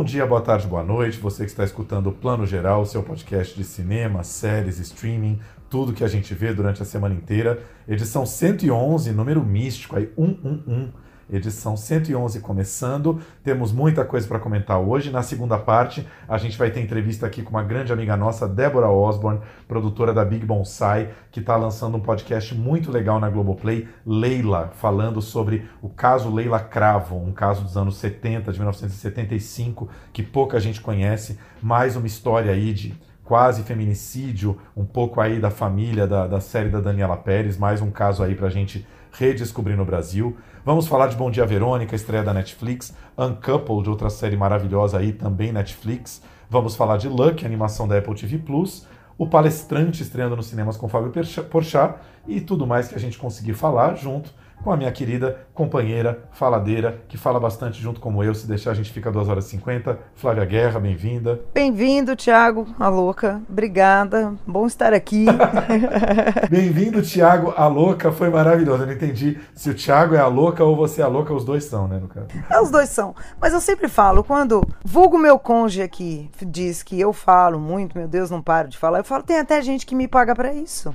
[0.00, 1.18] Bom dia, boa tarde, boa noite.
[1.18, 5.38] Você que está escutando o Plano Geral, seu podcast de cinema, séries, streaming,
[5.68, 7.62] tudo que a gente vê durante a semana inteira.
[7.86, 10.90] Edição 111, número místico aí, 111
[11.32, 13.20] edição 111 começando.
[13.42, 15.10] Temos muita coisa para comentar hoje.
[15.10, 18.88] Na segunda parte, a gente vai ter entrevista aqui com uma grande amiga nossa, Débora
[18.88, 24.72] Osborne, produtora da Big Bonsai, que está lançando um podcast muito legal na Globoplay, Leila,
[24.74, 30.58] falando sobre o caso Leila Cravo, um caso dos anos 70, de 1975, que pouca
[30.58, 31.38] gente conhece.
[31.62, 32.94] Mais uma história aí de
[33.30, 37.88] quase feminicídio, um pouco aí da família da, da série da Daniela Pérez, mais um
[37.88, 40.36] caso aí para a gente redescobrir no Brasil.
[40.64, 45.52] Vamos falar de Bom Dia Verônica, estreia da Netflix, Uncoupled, outra série maravilhosa aí, também
[45.52, 46.22] Netflix.
[46.48, 50.88] Vamos falar de Luck, animação da Apple TV Plus, o Palestrante estreando nos cinemas com
[50.88, 51.12] Fábio
[51.50, 51.94] Porchat
[52.26, 54.30] e tudo mais que a gente conseguir falar junto
[54.62, 58.34] com a minha querida companheira faladeira, que fala bastante junto como eu.
[58.34, 59.98] Se deixar, a gente fica 2 horas e 50.
[60.14, 61.40] Flávia Guerra, bem-vinda.
[61.52, 63.42] Bem-vindo, Tiago, a louca.
[63.48, 64.34] Obrigada.
[64.46, 65.26] Bom estar aqui.
[66.50, 68.12] bem-vindo, Tiago, a louca.
[68.12, 68.82] Foi maravilhoso.
[68.82, 71.34] Eu não entendi se o Tiago é a louca ou você é a louca.
[71.34, 72.28] Os dois são, né, no caso?
[72.48, 73.14] É, os dois são.
[73.40, 78.08] Mas eu sempre falo, quando vulgo meu conge aqui diz que eu falo muito, meu
[78.08, 80.94] Deus, não paro de falar, eu falo, tem até gente que me paga para isso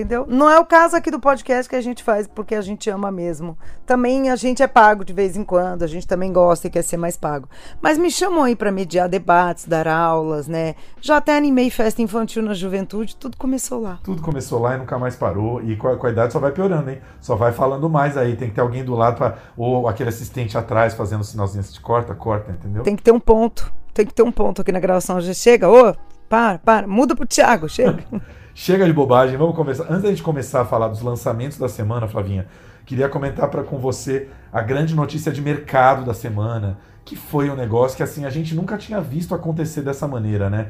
[0.00, 0.26] entendeu?
[0.28, 3.10] Não é o caso aqui do podcast que a gente faz porque a gente ama
[3.10, 3.56] mesmo.
[3.86, 6.82] Também a gente é pago de vez em quando, a gente também gosta e quer
[6.82, 7.48] ser mais pago.
[7.80, 10.74] Mas me chamou aí para mediar debates, dar aulas, né?
[11.00, 13.98] Já até animei festa infantil na juventude, tudo começou lá.
[14.02, 15.62] Tudo começou lá e nunca mais parou.
[15.62, 17.00] E com a, com a idade só vai piorando, hein?
[17.20, 18.36] Só vai falando mais aí.
[18.36, 22.14] Tem que ter alguém do lado pra, ou aquele assistente atrás fazendo sinalzinho de corta,
[22.14, 22.82] corta, entendeu?
[22.82, 23.72] Tem que ter um ponto.
[23.94, 25.20] Tem que ter um ponto aqui na gravação.
[25.20, 25.94] Já chega, ô,
[26.28, 28.04] para, para, muda pro Thiago, chega.
[28.58, 29.84] Chega de bobagem, vamos começar.
[29.84, 32.46] Antes da gente começar a falar dos lançamentos da semana, Flavinha,
[32.86, 37.54] queria comentar para com você a grande notícia de mercado da semana, que foi um
[37.54, 40.68] negócio que assim a gente nunca tinha visto acontecer dessa maneira, né?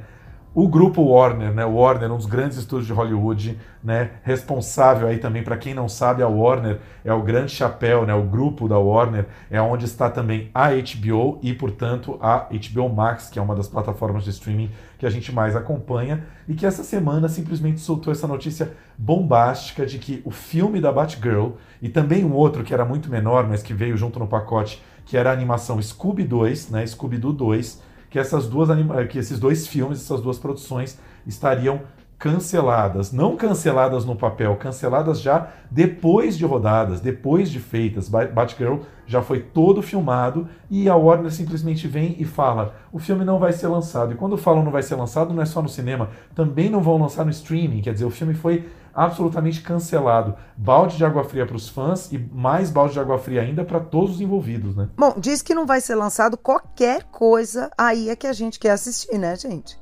[0.59, 1.67] O grupo Warner, né?
[1.67, 4.13] Warner, um dos grandes estúdios de Hollywood, né?
[4.23, 8.15] Responsável aí também, para quem não sabe, a Warner é o grande chapéu, né?
[8.15, 13.29] O grupo da Warner é onde está também a HBO e, portanto, a HBO Max,
[13.29, 16.83] que é uma das plataformas de streaming que a gente mais acompanha, e que essa
[16.83, 21.51] semana simplesmente soltou essa notícia bombástica de que o filme da Batgirl
[21.83, 25.19] e também um outro que era muito menor, mas que veio junto no pacote, que
[25.19, 26.87] era a animação Scooby 2, né?
[26.87, 28.69] Scooby-Doo 2 que essas duas
[29.11, 31.81] que esses dois filmes, essas duas produções estariam
[32.19, 38.09] canceladas, não canceladas no papel, canceladas já depois de rodadas, depois de feitas.
[38.09, 43.39] Batgirl já foi todo filmado e a Warner simplesmente vem e fala: o filme não
[43.39, 44.13] vai ser lançado.
[44.13, 46.97] E quando falam não vai ser lançado, não é só no cinema, também não vão
[46.97, 47.83] lançar no streaming.
[47.83, 48.67] Quer dizer, o filme foi
[48.97, 50.35] absolutamente cancelado.
[50.57, 53.79] Balde de água fria para os fãs e mais balde de água fria ainda para
[53.79, 54.89] todos os envolvidos, né?
[54.97, 58.71] Bom, diz que não vai ser lançado qualquer coisa, aí é que a gente quer
[58.71, 59.79] assistir, né, gente?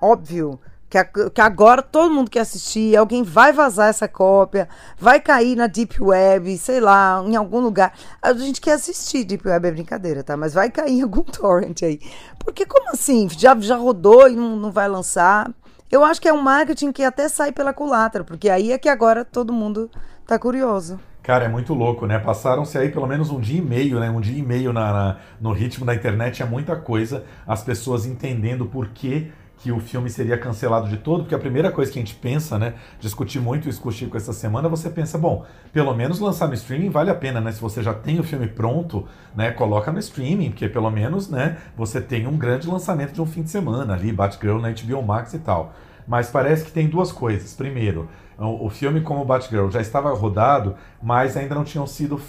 [0.00, 0.58] Óbvio.
[0.88, 5.66] Que, que agora todo mundo quer assistir, alguém vai vazar essa cópia, vai cair na
[5.66, 7.92] Deep Web, sei lá, em algum lugar.
[8.22, 10.36] A gente quer assistir Deep Web, é brincadeira, tá?
[10.36, 11.98] Mas vai cair em algum torrent aí.
[12.38, 13.28] Porque como assim?
[13.28, 15.50] Já, já rodou e não, não vai lançar?
[15.90, 18.88] Eu acho que é um marketing que até sai pela culatra, porque aí é que
[18.88, 19.90] agora todo mundo
[20.26, 20.98] tá curioso.
[21.22, 22.18] Cara, é muito louco, né?
[22.18, 24.10] Passaram-se aí pelo menos um dia e meio, né?
[24.10, 28.04] Um dia e meio na, na, no ritmo da internet, é muita coisa, as pessoas
[28.04, 29.32] entendendo por que
[29.64, 32.58] que o filme seria cancelado de todo, porque a primeira coisa que a gente pensa,
[32.58, 36.48] né, discutir muito isso com o Chico essa semana, você pensa, bom, pelo menos lançar
[36.48, 37.50] no streaming vale a pena, né?
[37.50, 41.56] Se você já tem o filme pronto, né, coloca no streaming, porque pelo menos, né,
[41.74, 45.32] você tem um grande lançamento de um fim de semana ali, Batgirl na HBO Max
[45.32, 45.72] e tal.
[46.06, 47.54] Mas parece que tem duas coisas.
[47.54, 52.20] Primeiro, o filme como Batgirl já estava rodado, mas ainda não, tinham sido,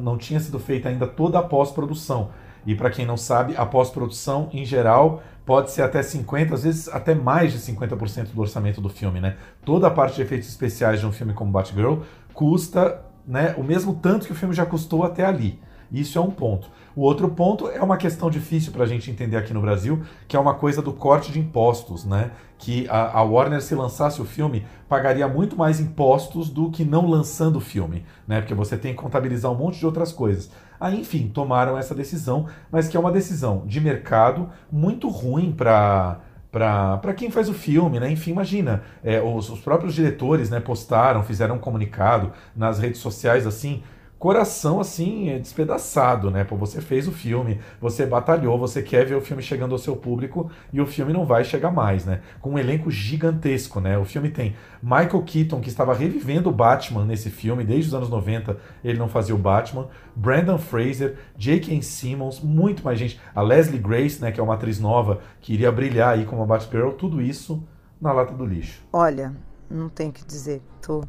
[0.00, 2.30] não tinha sido feita ainda toda a pós-produção.
[2.66, 6.88] E para quem não sabe, a pós-produção, em geral, pode ser até 50%, às vezes
[6.88, 9.36] até mais de 50% do orçamento do filme, né?
[9.64, 12.00] Toda a parte de efeitos especiais de um filme como Batgirl
[12.32, 15.58] custa né, o mesmo tanto que o filme já custou até ali.
[15.92, 16.68] Isso é um ponto.
[16.96, 20.36] O outro ponto é uma questão difícil para a gente entender aqui no Brasil, que
[20.36, 22.32] é uma coisa do corte de impostos, né?
[22.58, 27.08] Que a, a, Warner, se lançasse o filme, pagaria muito mais impostos do que não
[27.08, 28.40] lançando o filme, né?
[28.40, 30.50] Porque você tem que contabilizar um monte de outras coisas.
[30.84, 36.20] Aí, enfim, tomaram essa decisão, mas que é uma decisão de mercado muito ruim para
[36.52, 38.08] para quem faz o filme, né?
[38.12, 43.44] Enfim, imagina, é, os, os, próprios diretores né, postaram, fizeram um comunicado nas redes sociais
[43.44, 43.82] assim,
[44.24, 46.44] coração assim é despedaçado, né?
[46.44, 49.94] Pô, você fez o filme, você batalhou, você quer ver o filme chegando ao seu
[49.94, 52.22] público e o filme não vai chegar mais, né?
[52.40, 53.98] Com um elenco gigantesco, né?
[53.98, 58.08] O filme tem Michael Keaton, que estava revivendo o Batman nesse filme, desde os anos
[58.08, 61.82] 90 ele não fazia o Batman, Brandon Fraser, J.K.
[61.82, 65.70] Simmons, muito mais gente, a Leslie Grace, né, que é uma atriz nova, que iria
[65.70, 67.62] brilhar aí como a Batgirl, tudo isso
[68.00, 68.82] na lata do lixo.
[68.90, 69.36] Olha,
[69.70, 71.02] não tem o que dizer, tô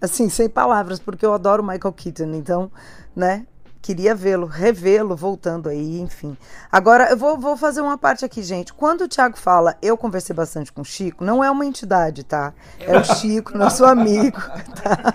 [0.00, 2.70] assim, sem palavras, porque eu adoro Michael Keaton, então,
[3.14, 3.46] né?
[3.82, 6.38] Queria vê-lo, revê-lo, voltando aí, enfim.
[6.72, 8.72] Agora, eu vou, vou fazer uma parte aqui, gente.
[8.72, 12.54] Quando o Thiago fala, eu conversei bastante com o Chico, não é uma entidade, tá?
[12.80, 14.40] É o Chico, nosso amigo,
[14.82, 15.14] tá?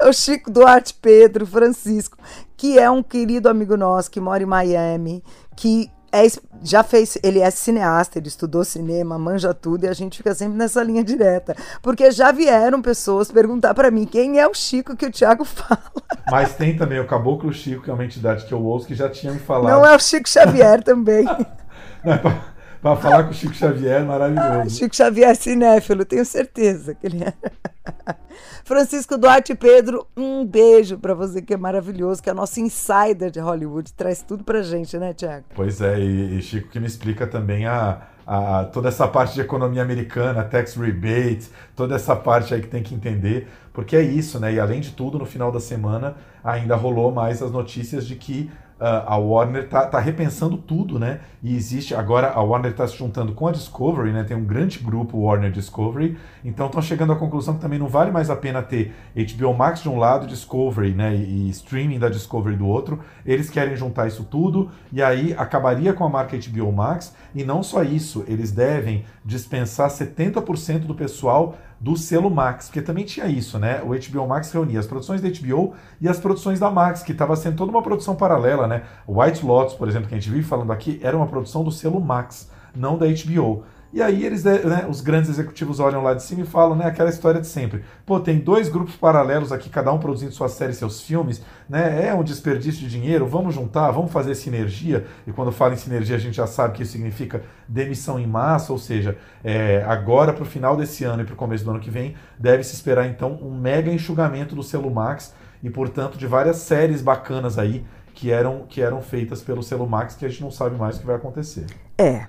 [0.00, 2.16] É o Chico Duarte Pedro Francisco,
[2.56, 5.22] que é um querido amigo nosso, que mora em Miami,
[5.54, 6.26] que é,
[6.62, 10.58] já fez, ele é cineasta, ele estudou cinema, manja tudo e a gente fica sempre
[10.58, 15.06] nessa linha direta, porque já vieram pessoas perguntar para mim quem é o Chico que
[15.06, 15.82] o Thiago fala.
[16.30, 19.08] Mas tem também o Caboclo Chico, que é uma entidade que eu ouço que já
[19.08, 19.72] tinha me falado.
[19.72, 21.24] Não é o Chico Xavier também.
[22.04, 22.42] Não, é pra,
[22.80, 24.48] pra, falar com o Chico Xavier, maravilhoso.
[24.48, 27.34] Ah, Chico Xavier é cinéfilo, tenho certeza que ele é.
[28.64, 33.40] Francisco Duarte Pedro, um beijo para você que é maravilhoso, que é nosso insider de
[33.40, 35.46] Hollywood, traz tudo pra gente, né, Tiago?
[35.54, 39.40] Pois é, e, e, Chico que me explica também a, a, toda essa parte de
[39.40, 44.38] economia americana, tax rebates, toda essa parte aí que tem que entender, porque é isso,
[44.38, 44.52] né?
[44.52, 48.50] E além de tudo, no final da semana ainda rolou mais as notícias de que
[48.86, 51.20] a Warner tá, tá, repensando tudo, né?
[51.42, 54.24] E existe agora a Warner está se juntando com a Discovery, né?
[54.24, 58.10] Tem um grande grupo Warner Discovery, então estão chegando à conclusão que também não vale
[58.10, 61.14] mais a pena ter HBO Max de um lado, Discovery, né?
[61.14, 63.00] E, e streaming da Discovery do outro.
[63.26, 67.14] Eles querem juntar isso tudo e aí acabaria com a marca HBO Max.
[67.34, 73.06] E não só isso, eles devem dispensar 70% do pessoal do selo Max, porque também
[73.06, 73.82] tinha isso, né?
[73.82, 77.34] O HBO Max reunia as produções da HBO e as produções da Max, que estava
[77.34, 78.82] sendo toda uma produção paralela, né?
[79.08, 81.98] White Lotus, por exemplo, que a gente vive falando aqui, era uma produção do selo
[81.98, 83.64] Max, não da HBO.
[83.92, 86.86] E aí eles, né, né, os grandes executivos olham lá de cima e falam, né,
[86.86, 87.82] aquela história de sempre.
[88.06, 92.06] Pô, tem dois grupos paralelos aqui, cada um produzindo suas séries, seus filmes, né?
[92.06, 95.06] É um desperdício de dinheiro, vamos juntar, vamos fazer sinergia.
[95.26, 98.72] E quando fala em sinergia, a gente já sabe que isso significa demissão em massa,
[98.72, 101.80] ou seja, é, agora para o final desse ano e para o começo do ano
[101.80, 106.58] que vem, deve-se esperar então um mega enxugamento do selo Max e, portanto, de várias
[106.58, 107.84] séries bacanas aí
[108.14, 111.00] que eram, que eram feitas pelo selo Max que a gente não sabe mais o
[111.00, 111.66] que vai acontecer.
[111.98, 112.28] É,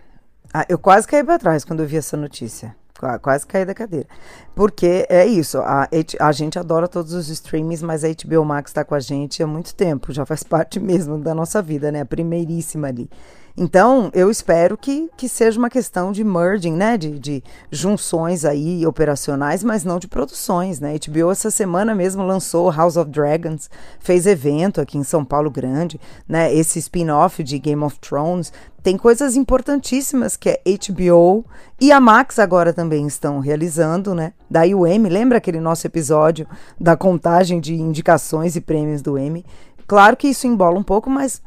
[0.54, 2.76] ah, eu quase caí para trás quando eu vi essa notícia.
[3.22, 4.08] Quase caí da cadeira.
[4.54, 5.90] Porque é isso, a,
[6.20, 9.48] a gente adora todos os streamings, mas a HBO Max está com a gente há
[9.48, 12.02] muito tempo, já faz parte mesmo da nossa vida, né?
[12.02, 13.10] A primeiríssima ali.
[13.56, 16.98] Então, eu espero que, que seja uma questão de merging, né?
[16.98, 20.96] De, de junções aí operacionais, mas não de produções, né?
[20.98, 23.70] HBO essa semana mesmo lançou House of Dragons,
[24.00, 26.54] fez evento aqui em São Paulo Grande, né?
[26.54, 28.54] Esse spin-off de Game of Thrones.
[28.82, 31.46] Tem coisas importantíssimas que é HBO
[31.80, 34.34] e a Max agora também estão realizando, né?
[34.50, 36.48] Daí o M, lembra aquele nosso episódio
[36.80, 39.46] da contagem de indicações e prêmios do M?
[39.86, 41.42] Claro que isso embola um pouco, mas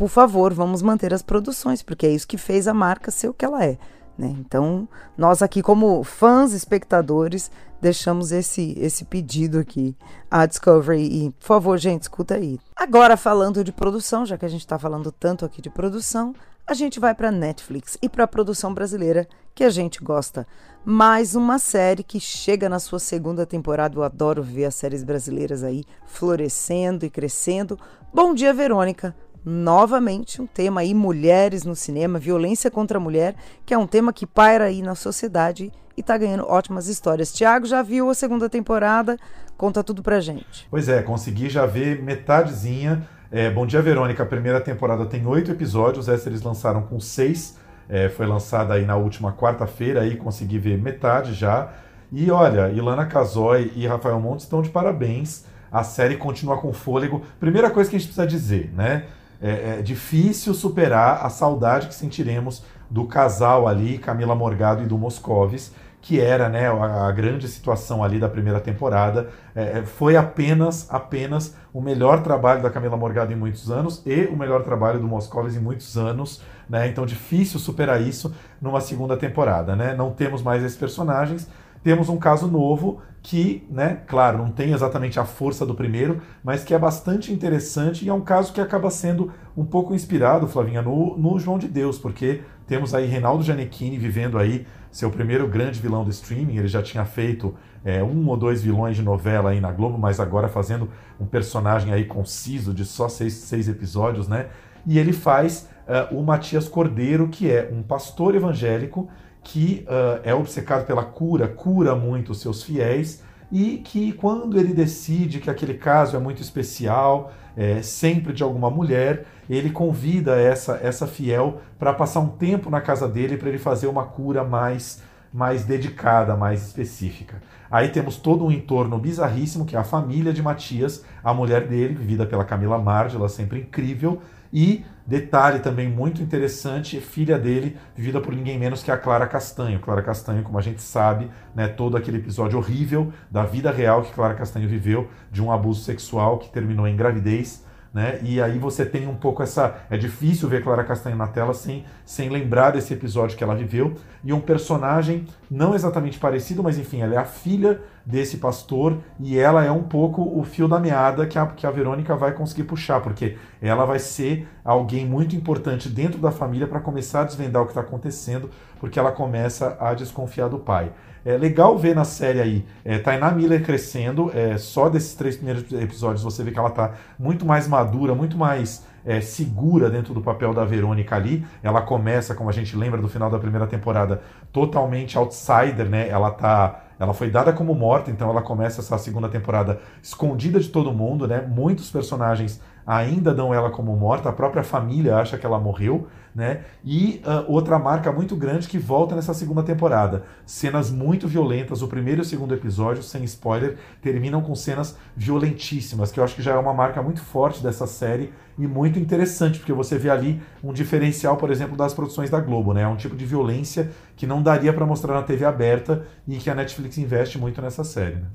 [0.00, 3.34] por favor, vamos manter as produções, porque é isso que fez a marca ser o
[3.34, 3.76] que ela é.
[4.16, 4.34] Né?
[4.38, 7.50] Então, nós aqui, como fãs, espectadores,
[7.82, 9.94] deixamos esse, esse pedido aqui
[10.30, 11.02] à Discovery.
[11.02, 12.58] E, por favor, gente, escuta aí.
[12.74, 16.34] Agora, falando de produção, já que a gente está falando tanto aqui de produção,
[16.66, 20.46] a gente vai para Netflix e para a produção brasileira que a gente gosta.
[20.82, 23.98] Mais uma série que chega na sua segunda temporada.
[23.98, 27.78] Eu adoro ver as séries brasileiras aí florescendo e crescendo.
[28.14, 33.74] Bom dia, Verônica novamente um tema aí mulheres no cinema, violência contra a mulher, que
[33.74, 37.32] é um tema que paira aí na sociedade e tá ganhando ótimas histórias.
[37.32, 39.18] Tiago já viu a segunda temporada,
[39.56, 40.66] conta tudo pra gente.
[40.70, 43.06] Pois é, consegui já ver metadezinha.
[43.30, 47.56] É, Bom Dia Verônica, a primeira temporada tem oito episódios, essa eles lançaram com seis,
[47.88, 51.72] é, foi lançada aí na última quarta-feira, aí consegui ver metade já.
[52.12, 55.44] E olha, Ilana Casoy e Rafael Montes estão de parabéns.
[55.70, 57.22] A série continua com fôlego.
[57.38, 59.04] Primeira coisa que a gente precisa dizer, né?
[59.40, 64.98] É, é difícil superar a saudade que sentiremos do casal ali, Camila Morgado e do
[64.98, 69.28] Moscovis, que era né, a, a grande situação ali da primeira temporada.
[69.54, 74.24] É, é, foi apenas, apenas o melhor trabalho da Camila Morgado em muitos anos e
[74.24, 76.42] o melhor trabalho do Moscovis em muitos anos.
[76.68, 76.88] Né?
[76.88, 79.76] Então, difícil superar isso numa segunda temporada.
[79.76, 79.94] Né?
[79.94, 81.48] Não temos mais esses personagens.
[81.82, 86.64] Temos um caso novo que, né, claro, não tem exatamente a força do primeiro, mas
[86.64, 90.80] que é bastante interessante e é um caso que acaba sendo um pouco inspirado, Flavinha,
[90.80, 95.78] no, no João de Deus, porque temos aí Reinaldo Gianecchini vivendo aí seu primeiro grande
[95.78, 99.60] vilão do streaming, ele já tinha feito é, um ou dois vilões de novela aí
[99.60, 104.48] na Globo, mas agora fazendo um personagem aí conciso de só seis, seis episódios, né?
[104.86, 109.08] E ele faz uh, o Matias Cordeiro, que é um pastor evangélico
[109.42, 114.72] que uh, é obcecado pela cura, cura muito os seus fiéis, e que quando ele
[114.72, 120.78] decide que aquele caso é muito especial, é, sempre de alguma mulher, ele convida essa,
[120.82, 125.02] essa fiel para passar um tempo na casa dele para ele fazer uma cura mais,
[125.32, 127.42] mais dedicada, mais específica.
[127.70, 131.94] Aí temos todo um entorno bizarríssimo, que é a família de Matias, a mulher dele,
[131.94, 134.20] vivida pela Camila Margela, sempre incrível,
[134.52, 139.80] e Detalhe também muito interessante, filha dele, vivida por ninguém menos que a Clara Castanho.
[139.80, 144.12] Clara Castanho, como a gente sabe, né, todo aquele episódio horrível da vida real que
[144.12, 147.66] Clara Castanho viveu, de um abuso sexual que terminou em gravidez.
[147.92, 148.20] Né?
[148.22, 149.78] E aí você tem um pouco essa.
[149.90, 153.94] É difícil ver Clara Castanho na tela sem, sem lembrar desse episódio que ela viveu.
[154.22, 159.36] E um personagem não exatamente parecido, mas enfim, ela é a filha desse pastor e
[159.36, 162.64] ela é um pouco o fio da meada que a, que a Verônica vai conseguir
[162.64, 167.62] puxar, porque ela vai ser alguém muito importante dentro da família para começar a desvendar
[167.62, 170.92] o que está acontecendo, porque ela começa a desconfiar do pai.
[171.24, 175.70] É legal ver na série aí é, Tainá Miller crescendo, é, só desses três primeiros
[175.72, 180.20] episódios você vê que ela está muito mais madura, muito mais é, segura dentro do
[180.20, 181.44] papel da Verônica ali.
[181.62, 184.22] Ela começa, como a gente lembra do final da primeira temporada,
[184.52, 186.08] totalmente outsider, né?
[186.08, 186.84] Ela tá.
[186.98, 191.26] Ela foi dada como morta, então ela começa essa segunda temporada escondida de todo mundo,
[191.26, 191.40] né?
[191.40, 196.62] Muitos personagens ainda dão ela como morta, a própria família acha que ela morreu, né?
[196.84, 200.24] E uh, outra marca muito grande que volta nessa segunda temporada.
[200.46, 206.12] Cenas muito violentas, o primeiro e o segundo episódio, sem spoiler, terminam com cenas violentíssimas,
[206.12, 209.58] que eu acho que já é uma marca muito forte dessa série e muito interessante,
[209.58, 212.82] porque você vê ali um diferencial, por exemplo, das produções da Globo, né?
[212.82, 216.50] É um tipo de violência que não daria para mostrar na TV aberta e que
[216.50, 218.16] a Netflix investe muito nessa série.
[218.16, 218.26] Né?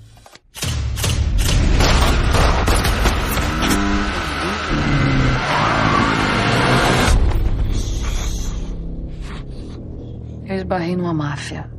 [10.65, 11.69] Esbarrei numa máfia.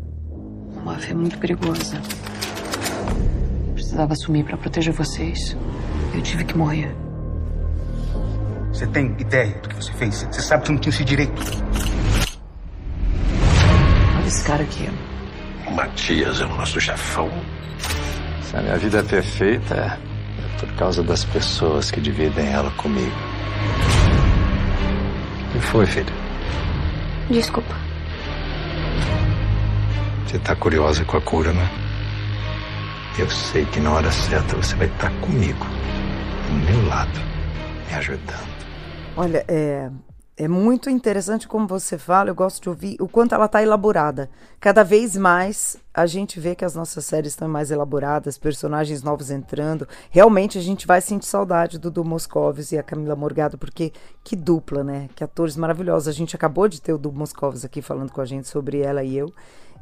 [0.73, 2.01] Uma máfia muito perigosa.
[3.75, 5.57] precisava assumir para proteger vocês.
[6.15, 6.95] Eu tive que morrer.
[8.69, 10.23] Você tem ideia do que você fez?
[10.31, 11.43] Você sabe que não tinha esse direito.
[14.17, 14.89] Olha esse cara aqui.
[15.67, 17.29] O Matias é o nosso chefão.
[18.43, 23.17] Se a minha vida é perfeita, é por causa das pessoas que dividem ela comigo.
[25.49, 26.15] O que foi, filho?
[27.29, 27.86] Desculpa.
[30.27, 31.69] Você tá curiosa com a cura, né?
[33.19, 35.65] Eu sei que na hora certa você vai estar comigo,
[36.49, 37.19] do meu lado,
[37.89, 38.57] me ajudando.
[39.17, 39.89] Olha, é,
[40.39, 44.29] é muito interessante como você fala, eu gosto de ouvir o quanto ela está elaborada.
[44.61, 49.31] Cada vez mais a gente vê que as nossas séries estão mais elaboradas, personagens novos
[49.31, 49.89] entrando.
[50.11, 54.37] Realmente a gente vai sentir saudade do Du Moscovis e a Camila Morgado, porque que
[54.37, 55.09] dupla, né?
[55.17, 56.07] Que atores maravilhosos.
[56.07, 59.03] A gente acabou de ter o Du Moscovis aqui falando com a gente sobre ela
[59.03, 59.33] e eu.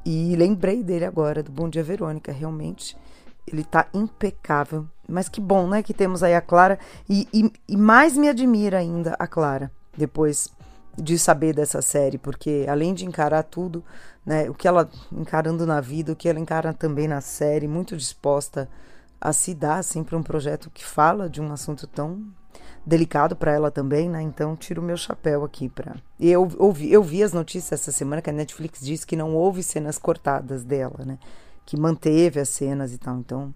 [0.06, 2.96] E lembrei dele agora, do Bom Dia Verônica, realmente.
[3.44, 4.86] Ele tá impecável.
[5.08, 5.82] Mas que bom, né?
[5.82, 6.78] Que temos aí a Clara.
[7.08, 10.50] E, e, e mais me admira ainda a Clara, depois
[10.96, 13.84] de saber dessa série, porque além de encarar tudo,
[14.24, 17.96] né, o que ela encarando na vida, o que ela encara também na série, muito
[17.96, 18.68] disposta
[19.20, 22.22] a se dar assim para um projeto que fala de um assunto tão
[22.86, 24.20] delicado para ela também, né?
[24.20, 25.96] Então tiro o meu chapéu aqui para.
[26.20, 29.62] Eu ouvi, eu vi as notícias essa semana que a Netflix disse que não houve
[29.62, 31.18] cenas cortadas dela, né?
[31.64, 33.16] Que manteve as cenas e tal.
[33.18, 33.54] Então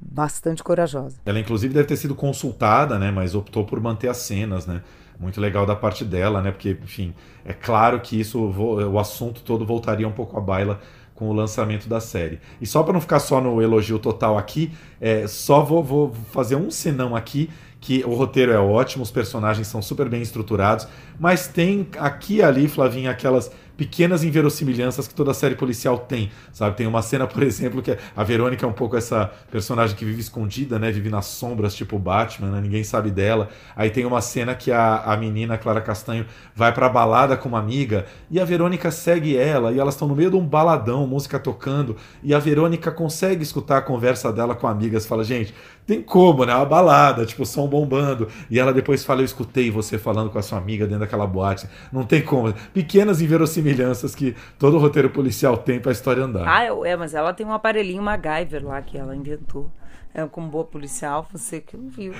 [0.00, 1.16] bastante corajosa.
[1.24, 3.10] Ela inclusive deve ter sido consultada, né?
[3.10, 4.82] Mas optou por manter as cenas, né?
[5.18, 6.52] Muito legal da parte dela, né?
[6.52, 7.12] Porque, enfim,
[7.44, 10.80] é claro que isso, o assunto todo voltaria um pouco à baila
[11.18, 12.38] com o lançamento da série.
[12.60, 14.70] E só para não ficar só no elogio total aqui,
[15.00, 19.66] é, só vou, vou fazer um senão aqui que o roteiro é ótimo, os personagens
[19.66, 20.86] são super bem estruturados,
[21.18, 26.76] mas tem aqui e ali, Flavinha, aquelas pequenas inverossimilhanças que toda série policial tem, sabe?
[26.76, 30.20] Tem uma cena, por exemplo, que a Verônica é um pouco essa personagem que vive
[30.20, 30.90] escondida, né?
[30.90, 32.60] Vive nas sombras, tipo Batman, né?
[32.60, 33.48] Ninguém sabe dela.
[33.76, 37.60] Aí tem uma cena que a, a menina, Clara Castanho, vai pra balada com uma
[37.60, 41.38] amiga e a Verônica segue ela e elas estão no meio de um baladão, música
[41.38, 45.54] tocando, e a Verônica consegue escutar a conversa dela com amigas, fala, gente,
[45.88, 46.54] tem como, né?
[46.54, 48.28] Uma balada, tipo, som bombando.
[48.50, 51.66] E ela depois fala, eu escutei você falando com a sua amiga dentro daquela boate.
[51.90, 52.52] Não tem como.
[52.74, 56.46] Pequenas inverossimilanças semelhanças que todo roteiro policial tem pra história andar.
[56.46, 59.70] Ah, é, mas ela tem um aparelhinho MacGyver lá que ela inventou.
[60.18, 62.12] É, como boa policial, você que não viu.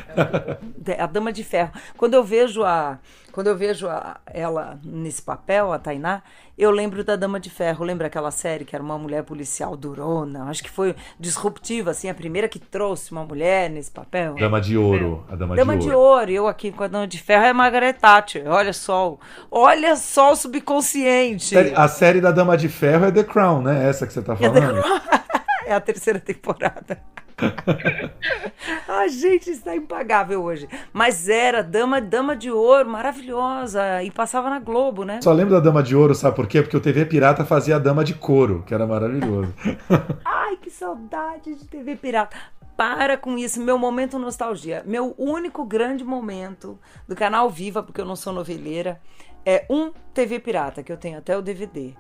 [0.86, 1.72] É a Dama de Ferro.
[1.96, 2.98] Quando eu vejo a,
[3.32, 6.22] quando eu vejo a, ela nesse papel, a Tainá,
[6.56, 7.84] eu lembro da Dama de Ferro.
[7.84, 10.44] Lembra aquela série que era uma mulher policial durona?
[10.44, 14.34] Acho que foi disruptiva, assim, a primeira que trouxe uma mulher nesse papel.
[14.36, 15.24] Dama de Ouro.
[15.28, 16.30] A Dama, Dama de, de Ouro.
[16.30, 18.44] Eu aqui com a Dama de Ferro é Margaret Thatcher.
[18.46, 19.18] Olha só.
[19.50, 21.56] Olha só o subconsciente.
[21.74, 23.88] A série da Dama de Ferro é The Crown, né?
[23.88, 24.82] Essa que você tá É falando.
[25.68, 26.98] É a terceira temporada.
[28.88, 30.68] Ai, gente, isso tá impagável hoje.
[30.92, 34.02] Mas era Dama, Dama de Ouro, maravilhosa.
[34.02, 35.20] E passava na Globo, né?
[35.22, 36.62] Só lembro da Dama de Ouro, sabe por quê?
[36.62, 39.54] Porque o TV Pirata fazia a Dama de Couro, que era maravilhoso.
[40.24, 42.36] Ai, que saudade de TV Pirata.
[42.76, 44.84] Para com isso, meu momento nostalgia.
[44.86, 46.78] Meu único grande momento
[47.08, 49.00] do canal Viva, porque eu não sou noveleira,
[49.44, 51.94] é um TV Pirata, que eu tenho até o DVD.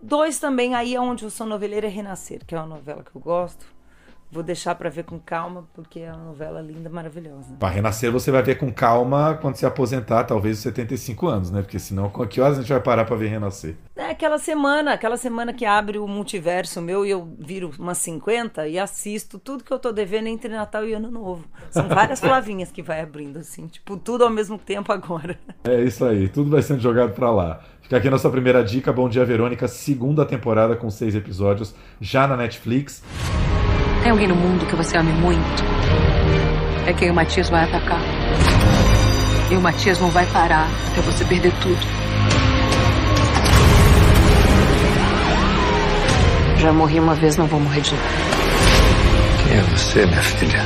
[0.00, 3.14] Dois também, aí é onde eu sou noveleira é Renascer, que é uma novela que
[3.14, 3.73] eu gosto.
[4.34, 7.54] Vou deixar pra ver com calma, porque é uma novela linda, maravilhosa.
[7.56, 11.62] Pra renascer você vai ver com calma quando se aposentar, talvez os 75 anos, né?
[11.62, 13.76] Porque senão, com que horas a gente vai parar pra ver renascer?
[13.94, 18.66] É aquela semana, aquela semana que abre o multiverso meu e eu viro umas 50
[18.66, 21.44] e assisto tudo que eu tô devendo entre Natal e Ano Novo.
[21.70, 25.38] São várias Flavinhas que vai abrindo, assim, tipo, tudo ao mesmo tempo agora.
[25.62, 27.60] É isso aí, tudo vai sendo jogado pra lá.
[27.82, 32.26] Fica aqui a nossa primeira dica, Bom Dia Verônica, segunda temporada com seis episódios, já
[32.26, 33.00] na Netflix.
[34.04, 35.64] Tem alguém no mundo que você ame muito?
[36.86, 38.02] É quem o Matias vai atacar.
[39.50, 41.78] E o Matias não vai parar até você perder tudo.
[46.58, 48.04] Já morri uma vez, não vou morrer de novo.
[49.42, 50.60] Quem é você, minha filha?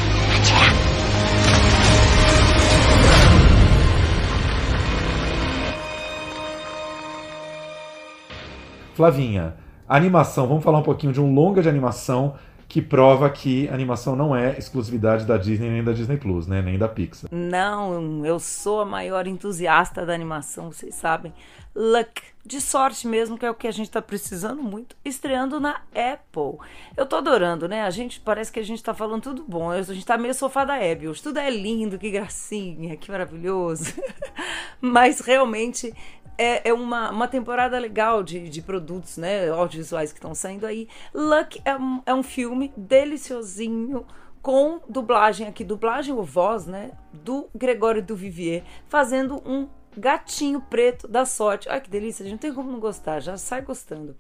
[8.97, 9.54] Flavinha,
[9.88, 12.35] animação, vamos falar um pouquinho de um longa de animação
[12.68, 16.60] que prova que animação não é exclusividade da Disney nem da Disney Plus, né?
[16.60, 17.30] Nem da Pixar.
[17.32, 21.32] Não, eu sou a maior entusiasta da animação, vocês sabem.
[21.75, 25.80] Luck, de sorte mesmo, que é o que a gente tá precisando muito, estreando na
[25.94, 26.58] Apple.
[26.96, 27.82] Eu tô adorando, né?
[27.82, 29.70] A gente parece que a gente tá falando tudo bom.
[29.70, 31.22] A gente tá meio sofá da Abby hoje.
[31.22, 33.94] Tudo é lindo, que gracinha, que maravilhoso.
[34.81, 35.94] Mas realmente
[36.38, 39.51] é, é uma, uma temporada legal de, de produtos, né?
[39.51, 40.88] Audiovisuais que estão saindo aí.
[41.12, 44.07] Luck é um, é um filme deliciosinho
[44.40, 46.92] com dublagem aqui, dublagem ou voz, né?
[47.12, 51.68] Do Gregório do Vivier, fazendo um gatinho preto da sorte.
[51.68, 54.12] Ai, que delícia, a gente não tem como não gostar, já sai gostando.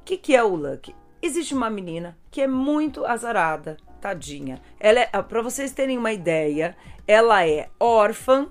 [0.00, 0.94] O que, que é o Luck?
[1.20, 4.60] Existe uma menina que é muito azarada, tadinha.
[4.78, 6.76] Ela é, para vocês terem uma ideia,
[7.08, 8.48] ela é órfã,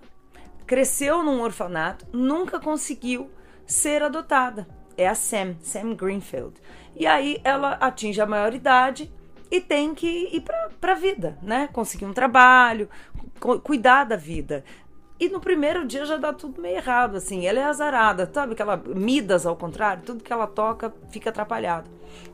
[0.66, 3.30] cresceu num orfanato, nunca conseguiu
[3.66, 4.68] ser adotada.
[4.98, 6.54] É a Sam, Sam Greenfield.
[6.96, 9.12] E aí ela atinge a maioridade
[9.52, 11.68] e tem que ir pra, pra vida, né?
[11.74, 12.90] Conseguir um trabalho,
[13.40, 14.64] cu- cuidar da vida.
[15.18, 17.46] E no primeiro dia já dá tudo meio errado, assim.
[17.48, 18.52] Ela é azarada, sabe?
[18.52, 21.90] Aquela Midas ao contrário, tudo que ela toca fica atrapalhado.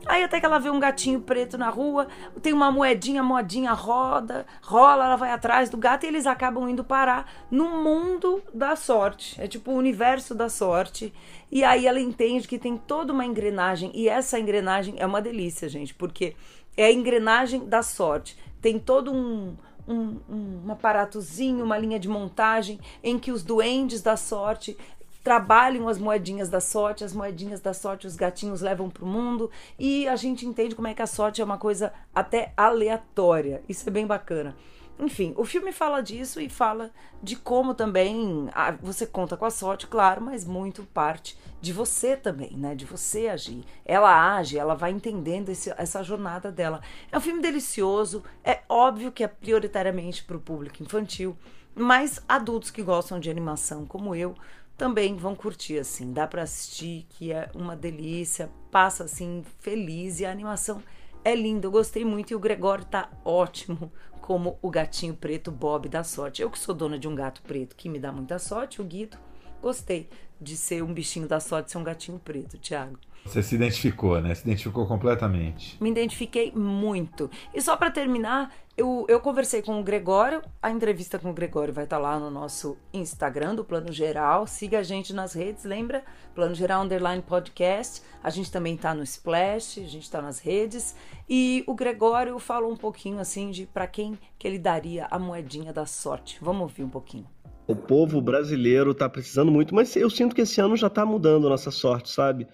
[0.06, 2.08] Aí até que ela vê um gatinho preto na rua,
[2.40, 6.68] tem uma moedinha, a moedinha roda, rola, ela vai atrás do gato e eles acabam
[6.68, 9.40] indo parar no mundo da sorte.
[9.40, 11.12] É tipo o universo da sorte.
[11.50, 13.92] E aí ela entende que tem toda uma engrenagem.
[13.94, 16.34] E essa engrenagem é uma delícia, gente, porque
[16.76, 18.36] é a engrenagem da sorte.
[18.60, 19.56] Tem todo um,
[19.92, 24.76] um, um aparatozinho, uma linha de montagem em que os duendes da sorte
[25.22, 29.50] trabalham as moedinhas da sorte, as moedinhas da sorte os gatinhos levam para o mundo
[29.78, 33.62] e a gente entende como é que a sorte é uma coisa até aleatória.
[33.68, 34.56] Isso é bem bacana.
[35.02, 39.50] Enfim, o filme fala disso e fala de como também ah, você conta com a
[39.50, 42.76] sorte, claro, mas muito parte de você também, né?
[42.76, 43.64] De você agir.
[43.84, 46.80] Ela age, ela vai entendendo esse- essa jornada dela.
[47.10, 51.36] É um filme delicioso, é óbvio que é prioritariamente para o público infantil,
[51.74, 54.36] mas adultos que gostam de animação, como eu,
[54.78, 56.12] também vão curtir assim.
[56.12, 60.80] Dá para assistir, que é uma delícia, passa assim feliz e a animação
[61.24, 61.66] é linda.
[61.66, 63.90] Eu gostei muito e o Gregório tá ótimo
[64.22, 66.40] como o gatinho preto Bob da sorte.
[66.40, 69.18] Eu que sou dona de um gato preto que me dá muita sorte, o Guido,
[69.60, 70.08] gostei
[70.40, 72.98] de ser um bichinho da sorte, ser um gatinho preto, Thiago.
[73.24, 74.34] Você se identificou, né?
[74.34, 75.76] Se identificou completamente.
[75.80, 77.30] Me identifiquei muito.
[77.54, 80.42] E só para terminar, eu, eu conversei com o Gregório.
[80.60, 84.46] A entrevista com o Gregório vai estar lá no nosso Instagram do Plano Geral.
[84.46, 86.02] Siga a gente nas redes, lembra?
[86.34, 88.02] Plano Geral Underline Podcast.
[88.22, 90.96] A gente também tá no Splash, a gente tá nas redes.
[91.28, 95.72] E o Gregório falou um pouquinho assim de para quem que ele daria a moedinha
[95.72, 96.38] da sorte.
[96.40, 97.26] Vamos ouvir um pouquinho.
[97.66, 101.46] O povo brasileiro tá precisando muito, mas eu sinto que esse ano já tá mudando
[101.46, 102.48] a nossa sorte, sabe?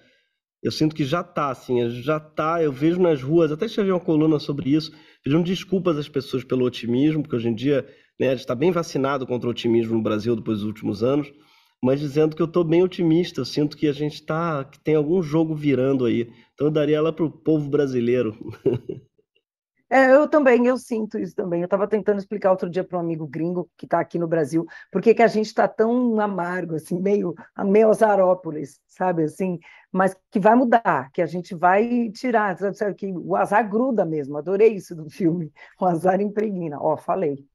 [0.61, 2.61] Eu sinto que já tá, assim, já tá.
[2.61, 4.91] Eu vejo nas ruas, até escrevi uma coluna sobre isso,
[5.23, 7.87] pedindo desculpas às pessoas pelo otimismo, porque hoje em dia
[8.19, 11.31] né, a gente está bem vacinado contra o otimismo no Brasil depois dos últimos anos,
[11.81, 13.39] mas dizendo que eu estou bem otimista.
[13.39, 16.29] Eu sinto que a gente tá, que tem algum jogo virando aí.
[16.53, 18.35] Então eu daria ela para o povo brasileiro.
[19.91, 21.61] É, eu também, eu sinto isso também.
[21.61, 24.63] Eu estava tentando explicar outro dia para um amigo gringo que está aqui no Brasil,
[24.91, 27.33] por que a gente está tão amargo, assim, meio,
[27.65, 29.57] meio azarópolis, sabe, assim,
[29.91, 34.37] mas que vai mudar, que a gente vai tirar, sabe, que o azar gruda mesmo,
[34.37, 37.45] adorei isso do filme, o azar impregna, ó, falei.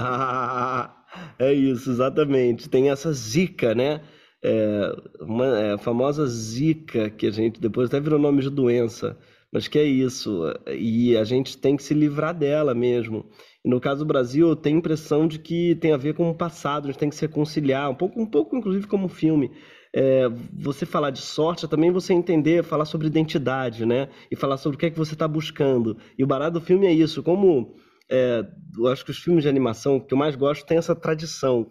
[0.00, 1.04] ah,
[1.38, 4.00] é isso, exatamente, tem essa zica, né,
[4.42, 9.16] é, uma é, famosa zica, que a gente depois até virou nome de doença,
[9.52, 13.24] mas que é isso, e a gente tem que se livrar dela mesmo.
[13.64, 16.34] No caso do Brasil, eu tenho a impressão de que tem a ver com o
[16.34, 19.50] passado, a gente tem que se reconciliar, um pouco, um pouco inclusive como filme.
[19.94, 24.08] É, você falar de sorte é também você entender, falar sobre identidade, né?
[24.30, 25.96] E falar sobre o que é que você está buscando.
[26.18, 27.74] E o barato do filme é isso, como
[28.10, 28.44] é,
[28.76, 31.70] eu acho que os filmes de animação que eu mais gosto tem essa tradição,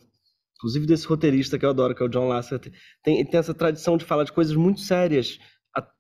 [0.57, 2.71] inclusive desse roteirista que eu adoro, que é o John Lasseter,
[3.03, 5.39] tem, tem essa tradição de falar de coisas muito sérias,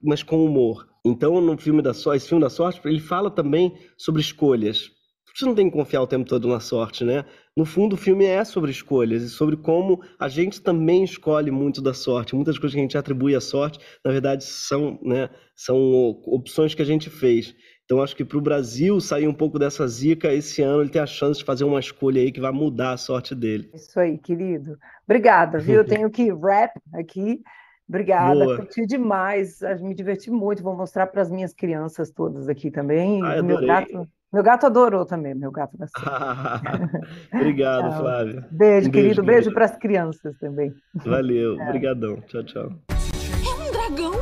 [0.01, 0.87] mas com humor.
[1.05, 4.89] Então, no filme da sorte, esse filme da sorte, ele fala também sobre escolhas.
[5.35, 7.25] Você não tem que confiar o tempo todo na sorte, né?
[7.57, 11.81] No fundo, o filme é sobre escolhas e sobre como a gente também escolhe muito
[11.81, 12.33] da sorte.
[12.33, 15.77] Muitas coisas que a gente atribui à sorte, na verdade, são, né, são
[16.25, 17.53] opções que a gente fez.
[17.83, 21.01] Então, acho que para o Brasil sair um pouco dessa zica, esse ano ele tem
[21.01, 23.69] a chance de fazer uma escolha aí que vai mudar a sorte dele.
[23.73, 24.77] Isso aí, querido.
[25.03, 25.75] Obrigada, viu?
[25.75, 27.41] Eu tenho que rap aqui.
[27.87, 28.57] Obrigada, Boa.
[28.57, 30.63] curti demais, me diverti muito.
[30.63, 33.23] Vou mostrar para as minhas crianças todas aqui também.
[33.23, 35.85] Ai, meu gato, meu gato adorou também, meu gato da
[37.33, 38.43] Obrigado, Flávio.
[38.51, 39.23] Beijo, um querido.
[39.23, 40.73] Beijo para as crianças também.
[40.95, 42.17] Valeu, obrigadão.
[42.27, 42.71] Tchau, tchau.
[42.89, 44.13] É um dragão?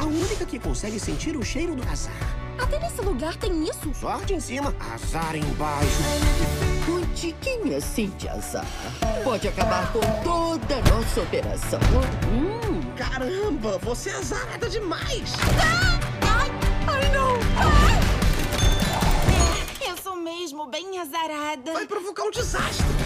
[0.00, 2.43] A única que consegue sentir o cheiro do azar.
[2.58, 3.92] Até nesse lugar tem isso?
[3.94, 6.02] Sorte em cima, azar embaixo.
[6.88, 7.04] Um
[7.76, 8.66] assim de azar
[9.24, 11.80] pode acabar com toda a nossa operação.
[12.30, 15.32] Hum, caramba, você é azarada demais.
[15.60, 15.98] Ah!
[16.22, 16.50] Ai,
[16.86, 17.34] ai não.
[17.58, 17.94] Ai!
[19.86, 21.72] É, eu sou mesmo bem azarada.
[21.72, 23.03] Vai provocar um desastre.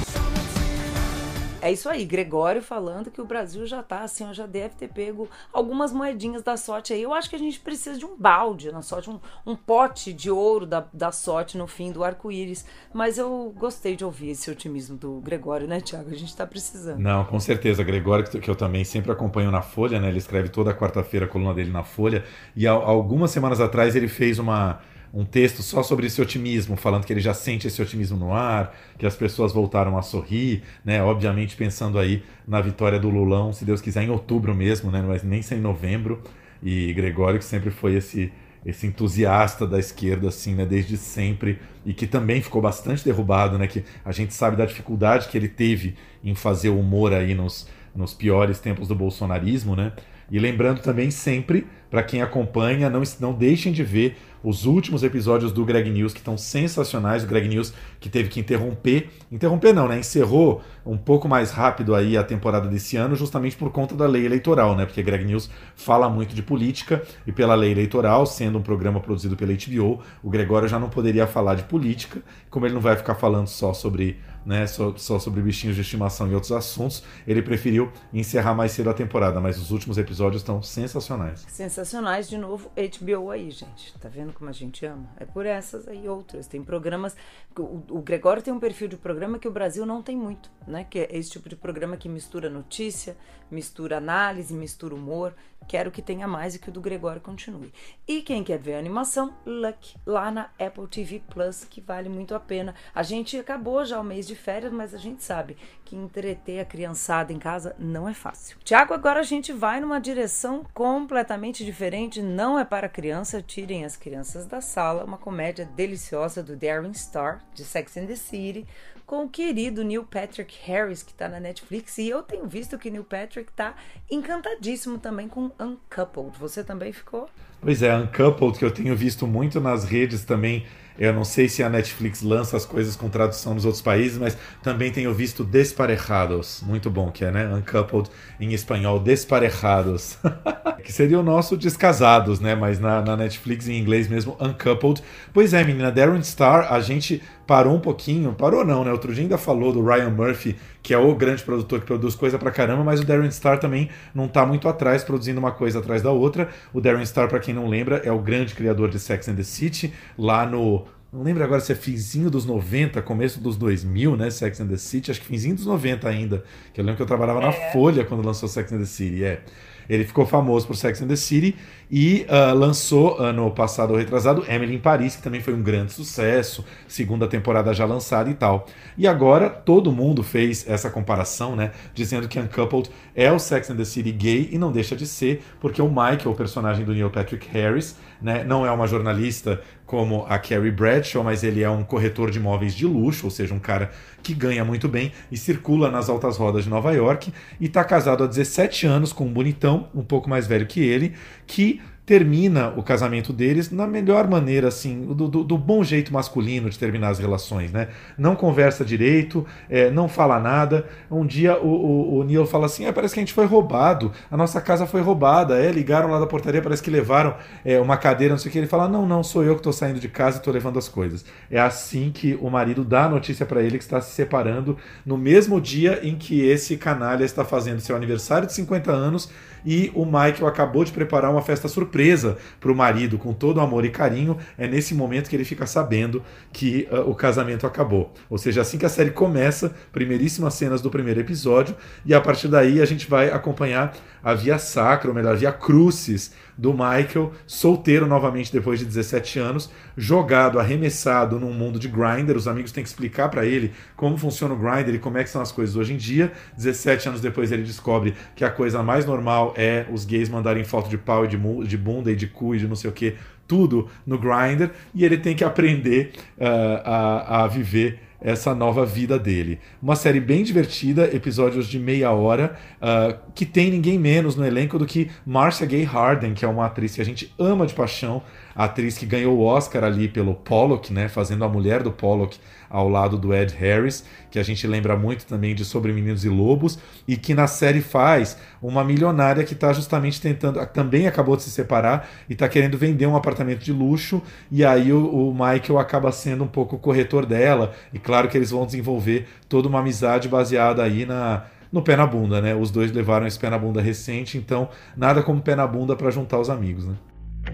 [1.61, 5.29] É isso aí, Gregório falando que o Brasil já tá assim, já deve ter pego
[5.53, 7.03] algumas moedinhas da sorte aí.
[7.03, 10.31] Eu acho que a gente precisa de um balde na sorte, um, um pote de
[10.31, 12.65] ouro da, da sorte no fim do arco-íris.
[12.95, 16.11] Mas eu gostei de ouvir esse otimismo do Gregório, né, Tiago?
[16.11, 17.01] A gente tá precisando.
[17.01, 17.83] Não, com certeza.
[17.83, 20.09] Gregório, que eu também sempre acompanho na Folha, né?
[20.09, 22.25] Ele escreve toda quarta-feira a coluna dele na Folha.
[22.55, 24.81] E algumas semanas atrás ele fez uma
[25.13, 28.75] um texto só sobre esse otimismo, falando que ele já sente esse otimismo no ar,
[28.99, 31.03] que as pessoas voltaram a sorrir, né?
[31.03, 35.03] Obviamente pensando aí na vitória do Lulão, se Deus quiser, em outubro mesmo, né?
[35.07, 36.23] Mas nem sem novembro.
[36.63, 38.33] E Gregório, que sempre foi esse
[38.67, 43.67] esse entusiasta da esquerda, assim, né, desde sempre, e que também ficou bastante derrubado, né,
[43.67, 48.13] que a gente sabe da dificuldade que ele teve em fazer humor aí nos, nos
[48.13, 49.93] piores tempos do bolsonarismo, né,
[50.31, 55.53] e lembrando também sempre, para quem acompanha, não, não deixem de ver os últimos episódios
[55.53, 57.25] do Greg News, que estão sensacionais.
[57.25, 59.99] O Greg News que teve que interromper, interromper não, né?
[59.99, 64.25] Encerrou um pouco mais rápido aí a temporada desse ano, justamente por conta da lei
[64.25, 64.87] eleitoral, né?
[64.87, 69.37] Porque Greg News fala muito de política e pela lei eleitoral, sendo um programa produzido
[69.37, 73.15] pela HBO, o Gregório já não poderia falar de política, como ele não vai ficar
[73.15, 74.19] falando só sobre
[74.49, 78.89] né, só, só, sobre bichinhos de estimação e outros assuntos, ele preferiu encerrar mais cedo
[78.89, 81.45] a temporada, mas os últimos episódios estão sensacionais.
[81.47, 83.93] Sensacionais, de novo, HBO aí, gente.
[83.99, 85.07] Tá vendo como a gente ama?
[85.19, 86.47] É por essas aí outras.
[86.47, 87.15] Tem programas.
[87.59, 90.87] O, o Gregório tem um perfil de programa que o Brasil não tem muito, né?
[90.89, 93.19] Que é esse tipo de programa que mistura notícia,
[93.51, 95.35] mistura análise, mistura humor.
[95.67, 97.71] Quero que tenha mais e que o do Gregório continue.
[98.07, 102.35] E quem quer ver a animação, Luck, lá na Apple TV Plus, que vale muito
[102.35, 102.75] a pena.
[102.95, 106.65] A gente acabou já o mês de férias, mas a gente sabe que entreter a
[106.65, 108.59] criançada em casa não é fácil.
[108.65, 112.23] Tiago, agora a gente vai numa direção completamente diferente.
[112.23, 115.05] Não é para criança, tirem as crianças da sala.
[115.05, 118.67] Uma comédia deliciosa do Darren Star, de Sex and the City,
[119.07, 121.97] com o querido Neil Patrick Harris, que está na Netflix.
[121.97, 123.75] E eu tenho visto que Neil Patrick está
[124.11, 126.39] encantadíssimo também com Uncoupled.
[126.39, 127.27] Você também ficou?
[127.61, 130.67] Pois é, Uncoupled, que eu tenho visto muito nas redes também.
[130.99, 134.37] Eu não sei se a Netflix lança as coisas com tradução nos outros países, mas
[134.63, 136.63] também tenho visto Desparejados.
[136.67, 137.47] Muito bom que é, né?
[137.55, 140.19] Uncoupled em espanhol, Desparejados.
[140.83, 142.55] que seria o nosso Descasados, né?
[142.55, 145.03] Mas na, na Netflix em inglês mesmo, Uncoupled.
[145.33, 148.93] Pois é, menina, Darren Star, a gente parou um pouquinho, parou não, né?
[148.93, 152.39] Outro dia ainda falou do Ryan Murphy, que é o grande produtor que produz coisa
[152.39, 156.03] pra caramba, mas o Darren Star também não tá muito atrás, produzindo uma coisa atrás
[156.03, 156.51] da outra.
[156.75, 159.43] O Darren Star, para quem não lembra, é o grande criador de Sex and the
[159.43, 164.29] City, lá no não lembro agora se é finzinho dos 90, começo dos 2000, né?
[164.29, 166.45] Sex and the City, acho que finzinho dos 90 ainda.
[166.75, 169.41] Que eu lembro que eu trabalhava na Folha quando lançou Sex and the City, é.
[169.89, 171.57] Ele ficou famoso por Sex and the City
[171.91, 175.93] e uh, lançou ano passado ou retrasado Emily em Paris, que também foi um grande
[175.93, 178.67] sucesso, segunda temporada já lançada e tal.
[178.97, 183.77] E agora todo mundo fez essa comparação, né, dizendo que Uncoupled é o Sex and
[183.77, 187.11] the City gay e não deixa de ser, porque o Mike, o personagem do Neil
[187.11, 191.83] Patrick Harris, né, não é uma jornalista como a Carrie Bradshaw, mas ele é um
[191.83, 193.91] corretor de imóveis de luxo, ou seja, um cara
[194.23, 198.23] que ganha muito bem e circula nas altas rodas de Nova York e está casado
[198.23, 201.15] há 17 anos com um bonitão, um pouco mais velho que ele,
[201.47, 206.71] que termina o casamento deles na melhor maneira, assim, do, do, do, bom jeito masculino
[206.71, 207.89] de terminar as relações, né?
[208.17, 210.87] Não conversa direito, é, não fala nada.
[211.11, 214.11] Um dia o, o, o Neil fala assim: é, parece que a gente foi roubado,
[214.31, 215.59] a nossa casa foi roubada.
[215.63, 218.59] É, ligaram lá da portaria, parece que levaram é, uma cadeira, não sei o que.
[218.59, 220.89] Ele fala: não, não, sou eu que estou saindo de casa e estou levando as
[220.89, 221.27] coisas.
[221.51, 225.19] É assim que o marido dá a notícia para ele que está se separando no
[225.19, 229.29] mesmo dia em que esse canalha está fazendo seu aniversário de 50 anos
[229.65, 233.85] e o Michael acabou de preparar uma festa surpresa para o marido, com todo amor
[233.85, 234.37] e carinho.
[234.57, 238.13] É nesse momento que ele fica sabendo que uh, o casamento acabou.
[238.29, 242.49] Ou seja, assim que a série começa, primeiríssimas cenas do primeiro episódio, e a partir
[242.49, 247.33] daí a gente vai acompanhar a via sacra, ou melhor, a via crucis do Michael,
[247.47, 252.37] solteiro novamente depois de 17 anos, jogado, arremessado num mundo de grinder.
[252.37, 255.31] Os amigos têm que explicar para ele como funciona o grinder e como é que
[255.31, 256.33] são as coisas hoje em dia.
[256.57, 260.91] 17 anos depois ele descobre que a coisa mais normal é os gays mandarem foto
[260.91, 261.37] de pau e de,
[261.77, 263.15] bunda e de cu e de não sei o que,
[263.47, 269.19] tudo no grinder, e ele tem que aprender uh, a, a viver essa nova vida
[269.19, 269.61] dele.
[269.83, 274.79] Uma série bem divertida, episódios de meia hora, uh, que tem ninguém menos no elenco
[274.79, 278.23] do que Marcia Gay Harden, que é uma atriz que a gente ama de paixão,
[278.55, 282.89] atriz que ganhou o Oscar ali pelo Pollock, né, fazendo a mulher do Pollock ao
[282.89, 286.79] lado do Ed Harris, que a gente lembra muito também de Sobre Meninos e Lobos,
[287.07, 291.51] e que na série faz uma milionária que está justamente tentando, também acabou de se
[291.51, 296.13] separar e está querendo vender um apartamento de luxo, e aí o, o Michael acaba
[296.13, 300.29] sendo um pouco o corretor dela, e claro que eles vão desenvolver toda uma amizade
[300.29, 302.55] baseada aí na no pé na bunda, né?
[302.55, 306.11] Os dois levaram esse pé na bunda recente, então nada como pé na bunda para
[306.11, 306.95] juntar os amigos, né?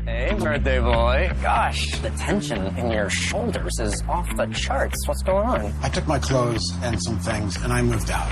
[0.05, 1.31] Hey, birthday boy.
[1.41, 5.07] Gosh, the tension in your shoulders is off the charts.
[5.07, 5.73] What's going on?
[5.83, 8.31] I took my clothes and some things, and I moved out.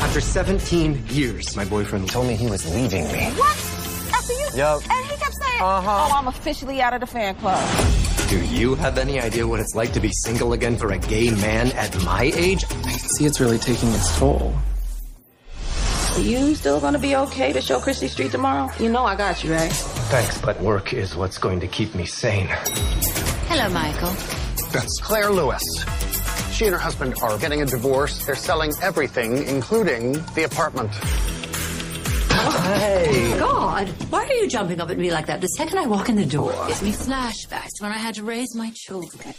[0.00, 3.24] After 17 years, my boyfriend told me he was leaving me.
[3.36, 3.56] What?
[4.14, 4.48] After you?
[4.54, 4.80] Yep.
[4.90, 6.06] And he kept saying, Uh-huh.
[6.10, 7.62] oh, I'm officially out of the fan club.
[8.28, 11.30] Do you have any idea what it's like to be single again for a gay
[11.30, 12.64] man at my age?
[12.64, 14.54] I can see it's really taking its toll.
[16.16, 18.70] Are you still gonna be okay to show Christie Street tomorrow?
[18.80, 19.72] You know I got you, right?
[20.08, 22.46] Thanks, but work is what's going to keep me sane.
[23.46, 24.08] Hello, Michael.
[24.72, 25.62] That's Claire Lewis.
[26.50, 28.24] She and her husband are getting a divorce.
[28.24, 30.90] They're selling everything, including the apartment.
[30.94, 33.34] Hey!
[33.34, 36.08] Oh, God, why are you jumping up at me like that the second I walk
[36.08, 36.54] in the door?
[36.68, 39.34] Gives me flashbacks when I had to raise my children.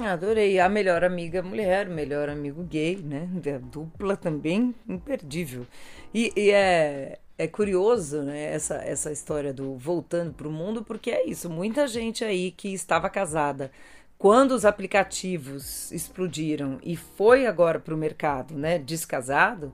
[0.00, 0.58] Ah, adorei.
[0.58, 3.28] A melhor amiga mulher, o melhor amigo gay, né?
[3.54, 5.66] A dupla também imperdível.
[6.14, 8.54] E, e é, é curioso, né?
[8.54, 11.50] Essa, essa história do voltando para o mundo, porque é isso.
[11.50, 13.70] Muita gente aí que estava casada
[14.16, 18.78] quando os aplicativos explodiram e foi agora para o mercado, né?
[18.78, 19.72] Descasado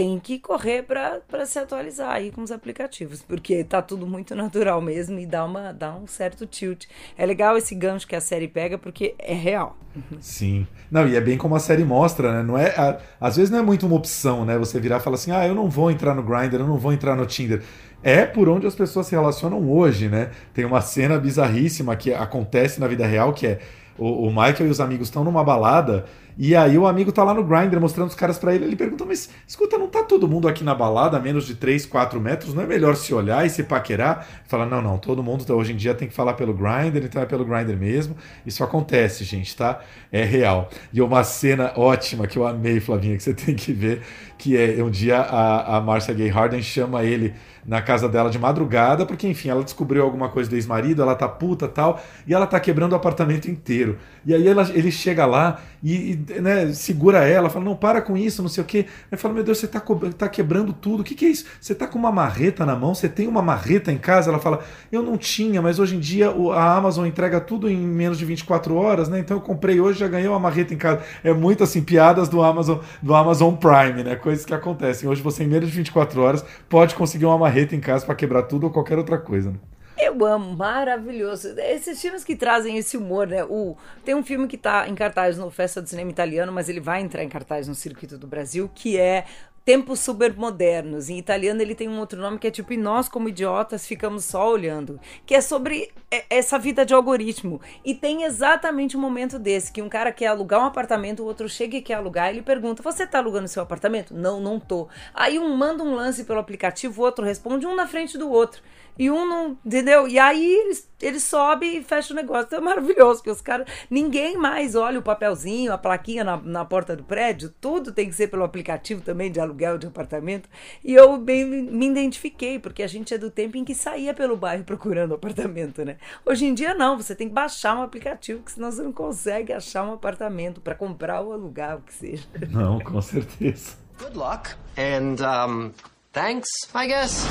[0.00, 4.80] tem que correr para se atualizar aí com os aplicativos, porque tá tudo muito natural
[4.80, 6.86] mesmo e dá, uma, dá um certo tilt.
[7.18, 9.76] É legal esse gancho que a série pega porque é real.
[10.18, 10.66] Sim.
[10.90, 12.42] Não, e é bem como a série mostra, né?
[12.42, 14.56] Não é, a, às vezes não é muito uma opção, né?
[14.56, 16.94] Você virar e falar assim: ah, eu não vou entrar no Grindr, eu não vou
[16.94, 17.62] entrar no Tinder.
[18.02, 20.30] É por onde as pessoas se relacionam hoje, né?
[20.54, 23.58] Tem uma cena bizarríssima que acontece na vida real que é
[23.98, 26.06] o, o Michael e os amigos estão numa balada
[26.42, 28.64] e aí o amigo tá lá no Grindr mostrando os caras para ele.
[28.64, 31.84] Ele pergunta: Mas escuta, não tá todo mundo aqui na balada a menos de 3,
[31.84, 32.54] 4 metros?
[32.54, 34.26] Não é melhor se olhar e se paquerar?
[34.46, 37.20] Fala: Não, não, todo mundo tá, hoje em dia tem que falar pelo Grindr, então
[37.20, 38.16] é pelo Grindr mesmo.
[38.46, 39.80] Isso acontece, gente, tá?
[40.10, 40.70] É real.
[40.90, 44.00] E uma cena ótima que eu amei, Flavinha, que você tem que ver,
[44.40, 47.34] que é um dia a, a Marcia Gay Harden chama ele
[47.66, 51.28] na casa dela de madrugada, porque enfim, ela descobriu alguma coisa do ex-marido, ela tá
[51.28, 53.98] puta tal, e ela tá quebrando o apartamento inteiro.
[54.24, 58.16] E aí ela, ele chega lá e, e né, segura ela, fala, não, para com
[58.16, 58.86] isso, não sei o quê.
[59.10, 59.82] Aí fala, meu Deus, você tá,
[60.16, 61.00] tá quebrando tudo.
[61.00, 61.46] O que, que é isso?
[61.60, 62.94] Você tá com uma marreta na mão?
[62.94, 64.30] Você tem uma marreta em casa?
[64.30, 68.18] Ela fala, eu não tinha, mas hoje em dia a Amazon entrega tudo em menos
[68.18, 69.18] de 24 horas, né?
[69.18, 71.02] Então eu comprei hoje já ganhei uma marreta em casa.
[71.24, 74.16] É muito assim, piadas do Amazon, do Amazon Prime, né?
[74.30, 75.08] Coisas que acontecem.
[75.08, 78.44] Hoje você, em menos de 24 horas, pode conseguir uma marreta em casa para quebrar
[78.44, 79.50] tudo ou qualquer outra coisa.
[79.50, 79.58] Né?
[79.98, 81.48] Eu amo, maravilhoso.
[81.58, 83.42] Esses filmes que trazem esse humor, né?
[83.42, 86.78] O, tem um filme que tá em cartaz no Festa do Cinema Italiano, mas ele
[86.78, 89.24] vai entrar em cartaz no Circuito do Brasil, que é
[89.64, 91.10] Tempos Supermodernos.
[91.10, 94.24] Em italiano ele tem um outro nome que é tipo E Nós Como Idiotas Ficamos
[94.24, 97.60] Só Olhando, que é sobre é, essa vida de algoritmo.
[97.84, 101.48] E tem exatamente um momento desse, que um cara quer alugar um apartamento, o outro
[101.48, 104.14] chega e quer alugar, e ele pergunta, você tá alugando seu apartamento?
[104.14, 104.88] Não, não tô.
[105.12, 108.62] Aí um manda um lance pelo aplicativo, o outro responde, um na frente do outro.
[108.98, 110.06] E um não, entendeu?
[110.06, 112.46] E aí eles, ele sobe e fecha o negócio.
[112.46, 113.66] Então é maravilhoso, que os caras.
[113.88, 118.14] Ninguém mais olha o papelzinho, a plaquinha na, na porta do prédio, tudo tem que
[118.14, 120.48] ser pelo aplicativo também de aluguel de apartamento.
[120.84, 124.36] E eu bem me identifiquei, porque a gente é do tempo em que saía pelo
[124.36, 125.96] bairro procurando apartamento, né?
[126.24, 129.52] Hoje em dia não, você tem que baixar um aplicativo, que senão você não consegue
[129.52, 132.26] achar um apartamento para comprar ou alugar, o que seja.
[132.50, 133.76] Não, com certeza.
[133.98, 134.54] Good luck.
[134.78, 135.72] And, um,
[136.12, 137.26] thanks, I guess.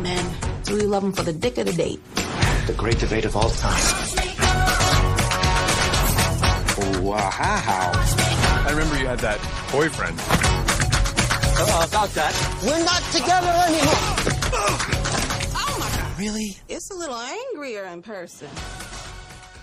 [0.00, 0.24] Man,
[0.64, 2.00] do you love him for the dick of the date?
[2.66, 3.82] The great debate of all time.
[7.02, 7.30] Wow.
[7.38, 9.38] I remember you had that
[9.70, 10.18] boyfriend.
[11.58, 12.34] Uh, about that.
[12.64, 13.94] We're not together anymore.
[15.54, 16.18] Oh my God.
[16.18, 16.56] Really?
[16.68, 18.48] It's a little angrier in person.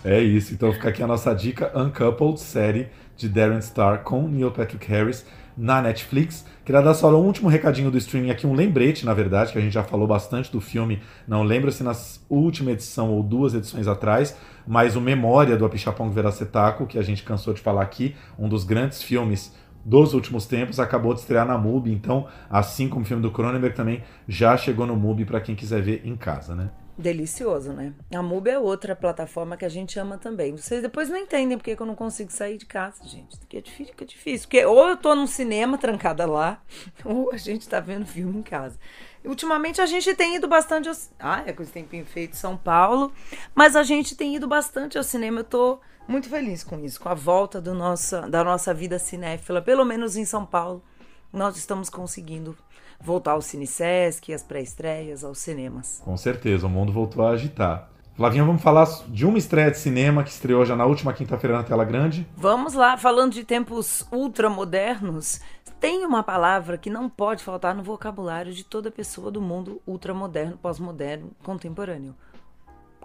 [0.06, 4.52] É isso, então fica aqui a nossa dica Uncoupled, série de Darren Star com Neil
[4.52, 6.46] Patrick Harris na Netflix.
[6.66, 9.62] Queria dar só um último recadinho do streaming aqui, um lembrete, na verdade, que a
[9.62, 11.92] gente já falou bastante do filme, não lembro se na
[12.30, 17.22] última edição ou duas edições atrás, mas o Memória do Apichapong Veracetaco, que a gente
[17.24, 21.58] cansou de falar aqui, um dos grandes filmes dos últimos tempos, acabou de estrear na
[21.58, 25.56] MUBI, então, assim como o filme do Cronenberg também já chegou no MUBI para quem
[25.56, 26.70] quiser ver em casa, né?
[26.96, 27.92] Delicioso, né?
[28.14, 30.56] A MUBI é outra plataforma que a gente ama também.
[30.56, 33.36] Vocês depois não entendem porque que eu não consigo sair de casa, gente.
[33.40, 34.48] Porque é difícil, fica difícil.
[34.48, 36.62] Porque ou eu tô num cinema trancada lá,
[37.04, 38.80] ou a gente tá vendo filme em casa.
[39.26, 40.96] Ultimamente a gente tem ido bastante ao...
[41.20, 43.12] Ah, é com esse tempinho feito São Paulo.
[43.56, 45.40] Mas a gente tem ido bastante ao cinema.
[45.40, 49.64] Eu tô muito feliz com isso, com a volta do nossa, da nossa vida cinéfila,
[49.64, 50.84] pelo menos em São Paulo.
[51.32, 52.56] Nós estamos conseguindo
[53.04, 56.02] voltar ao Cine Sesc, às pré-estreias, aos cinemas.
[56.04, 57.90] Com certeza, o mundo voltou a agitar.
[58.16, 61.64] Flavinha, vamos falar de uma estreia de cinema que estreou já na última quinta-feira na
[61.64, 62.28] tela grande.
[62.38, 65.42] Vamos lá, falando de tempos ultramodernos,
[65.84, 70.58] tem uma palavra que não pode faltar no vocabulário de toda pessoa do mundo ultramoderno,
[70.58, 72.16] pós-moderno, contemporâneo.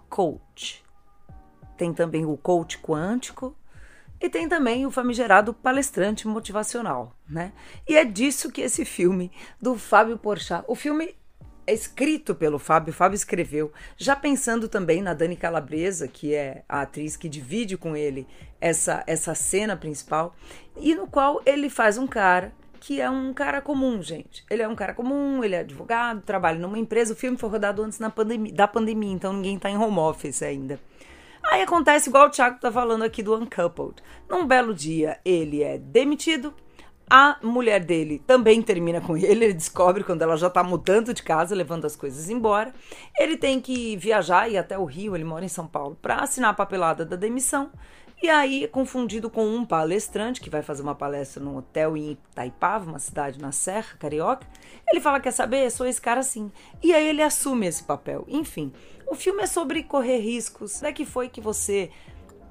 [0.08, 0.84] Coach.
[1.76, 3.56] Tem também o coach quântico
[4.20, 7.52] e tem também o famigerado palestrante motivacional, né?
[7.88, 11.14] E é disso que esse filme do Fábio Porchat, o filme
[11.66, 16.64] é escrito pelo Fábio, o Fábio escreveu, já pensando também na Dani Calabresa, que é
[16.66, 18.26] a atriz que divide com ele
[18.58, 20.34] essa, essa cena principal,
[20.76, 24.44] e no qual ele faz um cara que é um cara comum, gente.
[24.48, 27.12] Ele é um cara comum, ele é advogado, trabalha numa empresa.
[27.12, 30.42] O filme foi rodado antes na pandemia, da pandemia, então ninguém tá em home office
[30.42, 30.80] ainda.
[31.50, 34.02] Aí acontece igual o Thiago tá falando aqui do Uncoupled.
[34.28, 36.52] Num belo dia, ele é demitido,
[37.08, 41.22] a mulher dele também termina com ele, ele descobre quando ela já tá mudando de
[41.22, 42.74] casa, levando as coisas embora.
[43.18, 46.50] Ele tem que viajar e até o Rio, ele mora em São Paulo, para assinar
[46.50, 47.70] a papelada da demissão.
[48.20, 52.90] E aí, confundido com um palestrante que vai fazer uma palestra num hotel em Itaipava,
[52.90, 54.46] uma cidade na Serra Carioca,
[54.88, 55.70] ele fala: Quer saber?
[55.70, 56.50] Sou esse cara assim.
[56.82, 58.24] E aí ele assume esse papel.
[58.26, 58.72] Enfim,
[59.06, 60.78] o filme é sobre correr riscos.
[60.78, 61.90] Como é que foi que você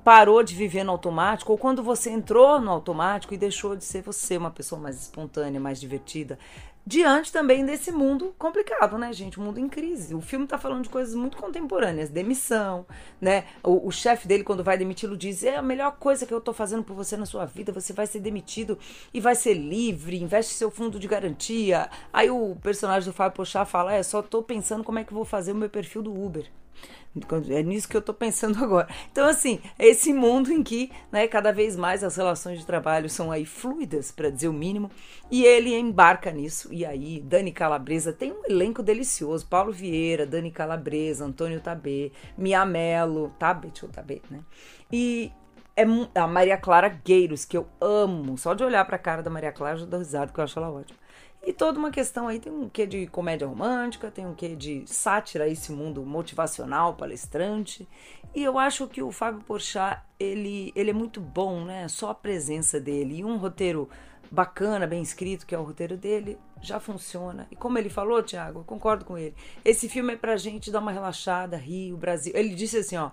[0.08, 4.02] parou de viver no automático ou quando você entrou no automático e deixou de ser
[4.02, 6.40] você, uma pessoa mais espontânea, mais divertida,
[6.88, 9.38] diante também desse mundo complicado, né, gente?
[9.38, 10.16] O mundo em crise.
[10.16, 12.86] O filme tá falando de coisas muito contemporâneas, demissão,
[13.20, 13.44] né?
[13.62, 16.54] O, o chefe dele, quando vai demiti-lo, diz: é a melhor coisa que eu tô
[16.54, 18.80] fazendo por você na sua vida, você vai ser demitido
[19.14, 21.90] e vai ser livre, investe seu fundo de garantia.
[22.14, 25.26] Aí o personagem do Fábio Pochá fala: é, só tô pensando como é que vou
[25.26, 26.50] fazer o meu perfil do Uber.
[27.50, 28.88] É nisso que eu tô pensando agora.
[29.12, 33.32] Então, assim, esse mundo em que, né, cada vez mais as relações de trabalho são
[33.32, 34.92] aí fluidas, para dizer o mínimo,
[35.32, 36.74] e ele embarca nisso.
[36.74, 42.66] E aí, Dani Calabresa tem um elenco delicioso: Paulo Vieira, Dani Calabresa, Antônio Tabê, Mia
[42.66, 43.92] Mello, Tabet ou
[44.30, 44.40] né?
[44.92, 45.32] E
[45.76, 45.84] é
[46.20, 48.38] a Maria Clara Gueiros, que eu amo.
[48.38, 50.72] Só de olhar pra cara da Maria Clara, já dou risada, que eu acho ela
[50.72, 50.98] ótima.
[51.46, 54.84] E toda uma questão aí, tem um quê de comédia romântica, tem um quê de
[54.86, 57.88] sátira a esse mundo motivacional, palestrante.
[58.36, 61.88] E eu acho que o Fábio Porchat, ele, ele é muito bom, né?
[61.88, 63.90] Só a presença dele e um roteiro
[64.30, 67.48] bacana, bem escrito, que é o roteiro dele, já funciona.
[67.50, 69.36] E como ele falou, Thiago, eu concordo com ele.
[69.64, 72.34] Esse filme é pra gente dar uma relaxada, rir, o Brasil.
[72.36, 73.12] Ele disse assim, ó,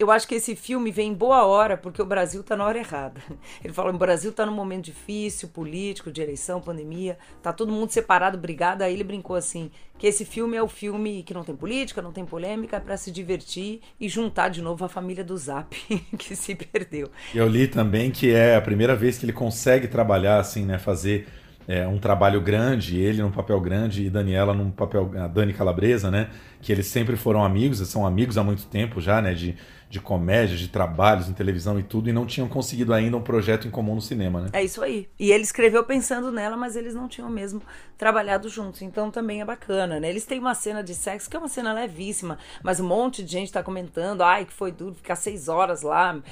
[0.00, 2.78] eu acho que esse filme vem em boa hora, porque o Brasil está na hora
[2.78, 3.20] errada.
[3.62, 7.90] Ele falou: o Brasil está num momento difícil, político, de eleição, pandemia, tá todo mundo
[7.90, 8.82] separado, brigado.
[8.82, 12.12] Aí ele brincou assim: que esse filme é o filme que não tem política, não
[12.12, 15.76] tem polêmica, é para se divertir e juntar de novo a família do Zap,
[16.16, 17.10] que se perdeu.
[17.34, 20.78] Eu li também que é a primeira vez que ele consegue trabalhar assim, né?
[20.78, 21.28] Fazer
[21.68, 25.10] é, um trabalho grande, ele num papel grande e Daniela num papel.
[25.18, 26.30] A Dani Calabresa, né?
[26.62, 29.34] Que eles sempre foram amigos, são amigos há muito tempo já, né?
[29.34, 29.54] De
[29.90, 33.66] de comédia, de trabalhos em televisão e tudo, e não tinham conseguido ainda um projeto
[33.66, 34.50] em comum no cinema, né?
[34.52, 35.08] É isso aí.
[35.18, 37.60] E ele escreveu pensando nela, mas eles não tinham mesmo
[37.98, 38.82] trabalhado juntos.
[38.82, 40.08] Então também é bacana, né?
[40.08, 43.32] Eles têm uma cena de sexo que é uma cena levíssima, mas um monte de
[43.32, 46.22] gente tá comentando, ai, que foi duro ficar seis horas lá,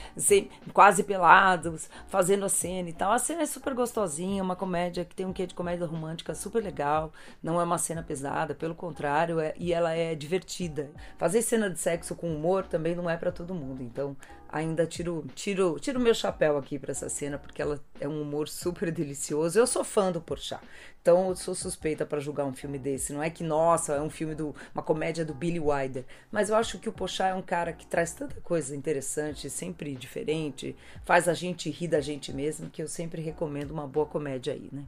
[0.72, 3.10] quase pelados, fazendo a cena e tal.
[3.10, 6.62] A cena é super gostosinha, uma comédia que tem um quê de comédia romântica super
[6.62, 7.12] legal.
[7.42, 10.92] Não é uma cena pesada, pelo contrário, é, e ela é divertida.
[11.18, 13.82] Fazer cena de sexo com humor também não é para todo todo mundo.
[13.82, 14.14] Então,
[14.48, 18.48] ainda tiro tiro tiro meu chapéu aqui para essa cena porque ela é um humor
[18.48, 19.58] super delicioso.
[19.58, 20.62] Eu sou fã do Porchat.
[21.00, 23.12] Então, eu sou suspeita para julgar um filme desse.
[23.14, 26.56] Não é que nossa, é um filme do uma comédia do Billy Wilder, mas eu
[26.56, 31.26] acho que o Porchat é um cara que traz tanta coisa interessante, sempre diferente, faz
[31.28, 34.84] a gente rir da gente mesmo, que eu sempre recomendo uma boa comédia aí, né?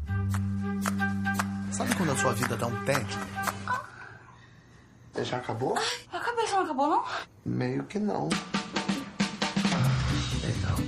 [1.72, 3.18] Sabe quando a sua vida dá um tédio?
[5.22, 5.76] Já acabou?
[6.12, 7.04] Ah, acabei, você não acabou, não?
[7.44, 8.28] Meio que não.
[10.42, 10.78] Legal.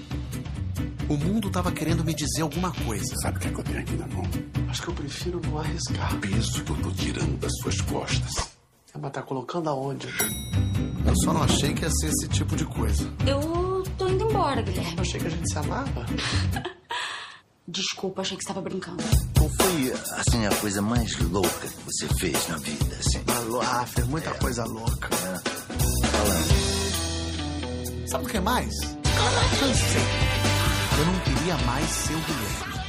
[1.09, 3.15] O mundo tava querendo me dizer alguma coisa.
[3.23, 4.25] Sabe o que, é que eu tenho aqui na mão?
[4.71, 6.15] Acho que eu prefiro não arriscar.
[6.15, 8.53] O peso que eu tô tirando das suas costas.
[8.95, 10.09] É, mas tá colocando aonde?
[11.05, 13.05] Eu só não achei que ia ser esse tipo de coisa.
[13.27, 14.95] Eu tô indo embora, Guilherme.
[14.97, 16.07] Eu achei que a gente se amava.
[17.67, 19.05] Desculpa, achei que estava brincando.
[19.39, 23.23] Qual foi, assim, a coisa mais louca que você fez na vida, assim?
[23.65, 24.35] Ah, fez muita é.
[24.35, 25.09] coisa louca.
[25.15, 25.39] É.
[26.09, 26.53] Falando.
[28.09, 28.75] Sabe o que mais?
[29.61, 30.03] Cansei.
[30.99, 32.83] Eu não queria mais ser o Guilherme.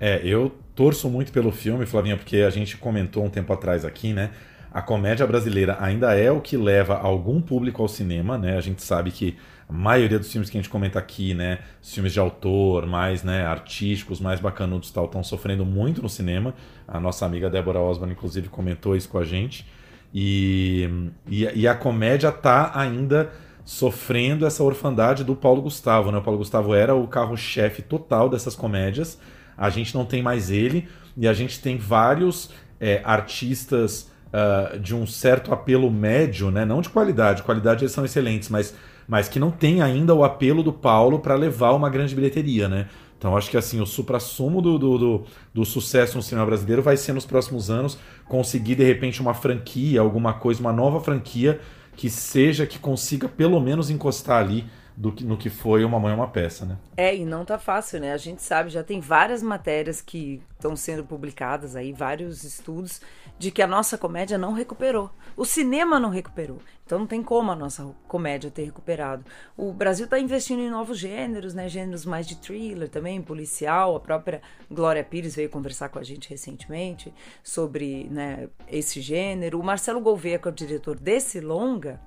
[0.00, 4.12] É, eu torço muito pelo filme, Flavinha, porque a gente comentou um tempo atrás aqui,
[4.12, 4.32] né?
[4.72, 8.58] A comédia brasileira ainda é o que leva algum público ao cinema, né?
[8.58, 9.38] A gente sabe que
[9.68, 13.44] a maioria dos filmes que a gente comenta aqui, né, filmes de autor, mais né,
[13.44, 16.54] artísticos, mais bacanudos tal, estão sofrendo muito no cinema.
[16.86, 19.66] A nossa amiga Débora Osborne, inclusive, comentou isso com a gente.
[20.14, 20.88] E,
[21.28, 23.32] e, e a comédia tá ainda
[23.64, 26.12] sofrendo essa orfandade do Paulo Gustavo.
[26.12, 26.18] Né?
[26.18, 29.18] O Paulo Gustavo era o carro-chefe total dessas comédias.
[29.58, 34.94] A gente não tem mais ele e a gente tem vários é, artistas uh, de
[34.94, 36.64] um certo apelo médio, né?
[36.64, 38.74] não de qualidade, qualidade eles são excelentes, mas
[39.06, 42.88] mas que não tem ainda o apelo do Paulo para levar uma grande bilheteria, né?
[43.18, 46.96] Então acho que assim, o supra-sumo do, do, do, do, sucesso no cinema brasileiro vai
[46.96, 47.98] ser nos próximos anos
[48.28, 51.60] conseguir de repente uma franquia, alguma coisa, uma nova franquia
[51.96, 56.12] que seja, que consiga pelo menos encostar ali do que, no que foi Uma Mãe
[56.12, 56.76] é uma Peça, né?
[56.96, 58.12] É, e não tá fácil, né?
[58.12, 63.00] A gente sabe, já tem várias matérias que estão sendo publicadas aí, vários estudos
[63.38, 65.10] de que a nossa comédia não recuperou.
[65.36, 66.58] O cinema não recuperou.
[66.84, 69.24] Então não tem como a nossa comédia ter recuperado.
[69.56, 71.68] O Brasil está investindo em novos gêneros, né?
[71.68, 73.96] Gêneros mais de thriller também, policial.
[73.96, 77.12] A própria Glória Pires veio conversar com a gente recentemente
[77.42, 79.58] sobre né, esse gênero.
[79.58, 82.00] O Marcelo Gouveia, que é o diretor desse longa,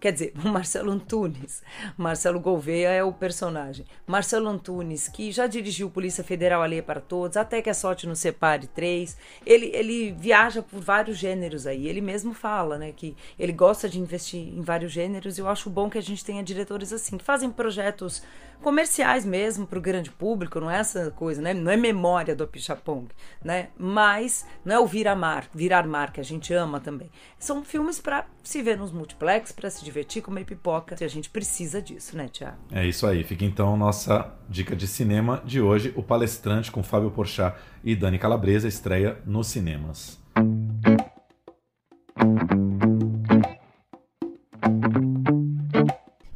[0.00, 1.62] Quer dizer, Marcelo Antunes.
[1.96, 3.86] Marcelo Gouveia é o personagem.
[4.06, 8.18] Marcelo Antunes, que já dirigiu Polícia Federal Alheia para Todos, até que a sorte nos
[8.18, 9.16] separe três.
[9.44, 11.88] Ele, ele viaja por vários gêneros aí.
[11.88, 15.38] Ele mesmo fala, né, que ele gosta de investir em vários gêneros.
[15.38, 18.22] E eu acho bom que a gente tenha diretores assim, que fazem projetos
[18.64, 21.52] comerciais mesmo para o grande público, não é essa coisa, né?
[21.52, 23.08] Não é memória do Pichapong,
[23.44, 23.68] né?
[23.76, 27.10] Mas não é o virar mar, virar mar que a gente ama também.
[27.38, 30.96] São filmes para se ver nos multiplex, para se divertir, comer pipoca.
[31.00, 32.58] E a gente precisa disso, né, Tiago?
[32.72, 33.22] É isso aí.
[33.22, 38.18] Fica então nossa dica de cinema de hoje, o palestrante com Fábio Porchat e Dani
[38.18, 40.23] Calabresa estreia nos cinemas.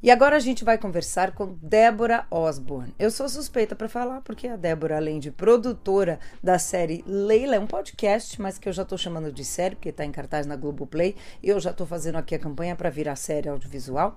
[0.09, 2.95] E agora a gente vai conversar com Débora Osborne.
[2.99, 7.61] Eu sou suspeita para falar porque a Débora, além de produtora da série Leila, é
[7.61, 10.57] um podcast, mas que eu já estou chamando de série porque está em cartaz na
[10.57, 14.17] Globoplay e eu já estou fazendo aqui a campanha para virar série audiovisual.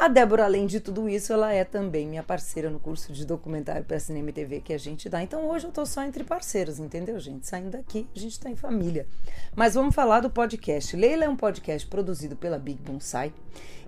[0.00, 3.84] A Débora, além de tudo isso, ela é também minha parceira no curso de documentário
[3.84, 5.20] para cinema e TV que a gente dá.
[5.20, 7.48] Então hoje eu tô só entre parceiros, entendeu, gente?
[7.48, 9.08] Saindo daqui, a gente tá em família.
[9.56, 10.94] Mas vamos falar do podcast.
[10.94, 13.34] Leila é um podcast produzido pela Big Bonsai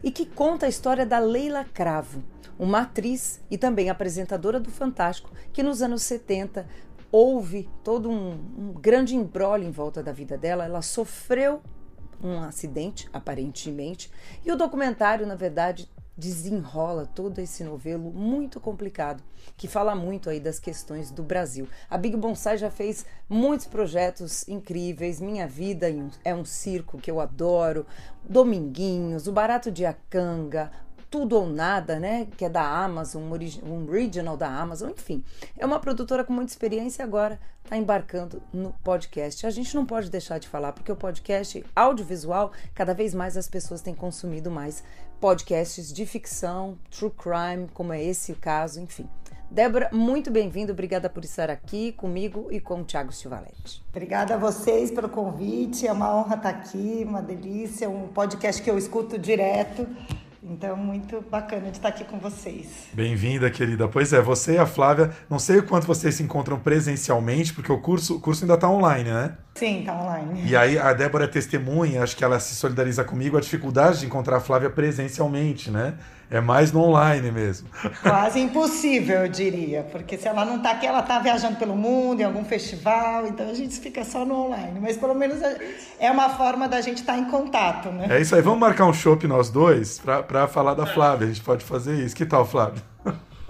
[0.03, 2.25] e que conta a história da Leila Cravo,
[2.59, 6.67] uma atriz e também apresentadora do Fantástico, que nos anos 70
[7.13, 10.65] houve todo um, um grande embrolho em volta da vida dela.
[10.65, 11.63] Ela sofreu
[12.23, 14.11] um acidente, aparentemente,
[14.45, 15.89] e o documentário, na verdade,
[16.21, 19.23] desenrola todo esse novelo muito complicado,
[19.57, 21.67] que fala muito aí das questões do Brasil.
[21.89, 25.87] A Big Bonsai já fez muitos projetos incríveis, Minha Vida
[26.23, 27.87] é um Circo, que eu adoro,
[28.23, 30.71] Dominguinhos, O Barato de Acanga,
[31.11, 32.29] tudo ou Nada, né?
[32.37, 33.25] Que é da Amazon,
[33.65, 35.25] um original da Amazon, enfim.
[35.59, 39.47] É uma produtora com muita experiência e agora está embarcando no podcast.
[39.47, 43.49] A gente não pode deixar de falar, porque o podcast audiovisual, cada vez mais as
[43.49, 44.85] pessoas têm consumido mais
[45.21, 49.07] podcasts de ficção, true crime, como é esse o caso, enfim.
[49.51, 53.85] Débora, muito bem-vindo, obrigada por estar aqui comigo e com o Thiago Stivaletti.
[53.91, 58.71] Obrigada a vocês pelo convite, é uma honra estar aqui, uma delícia, um podcast que
[58.71, 59.87] eu escuto direto.
[60.51, 62.89] Então, muito bacana de estar aqui com vocês.
[62.93, 63.87] Bem-vinda, querida.
[63.87, 67.71] Pois é, você e a Flávia, não sei o quanto vocês se encontram presencialmente, porque
[67.71, 69.39] o curso, o curso ainda está online, né?
[69.55, 70.43] Sim, está online.
[70.45, 74.07] E aí a Débora é testemunha, acho que ela se solidariza comigo, a dificuldade de
[74.07, 75.95] encontrar a Flávia presencialmente, né?
[76.31, 77.69] É mais no online mesmo.
[78.03, 79.83] Quase impossível, eu diria.
[79.91, 83.51] Porque se ela não está aqui, ela está viajando pelo mundo, em algum festival, então
[83.51, 84.79] a gente fica só no online.
[84.81, 85.41] Mas pelo menos
[85.99, 88.07] é uma forma da gente estar tá em contato, né?
[88.09, 88.43] É isso aí.
[88.43, 91.27] Vamos marcar um show nós dois para falar da Flávia.
[91.27, 92.15] A gente pode fazer isso.
[92.15, 92.90] Que tal, Flávia?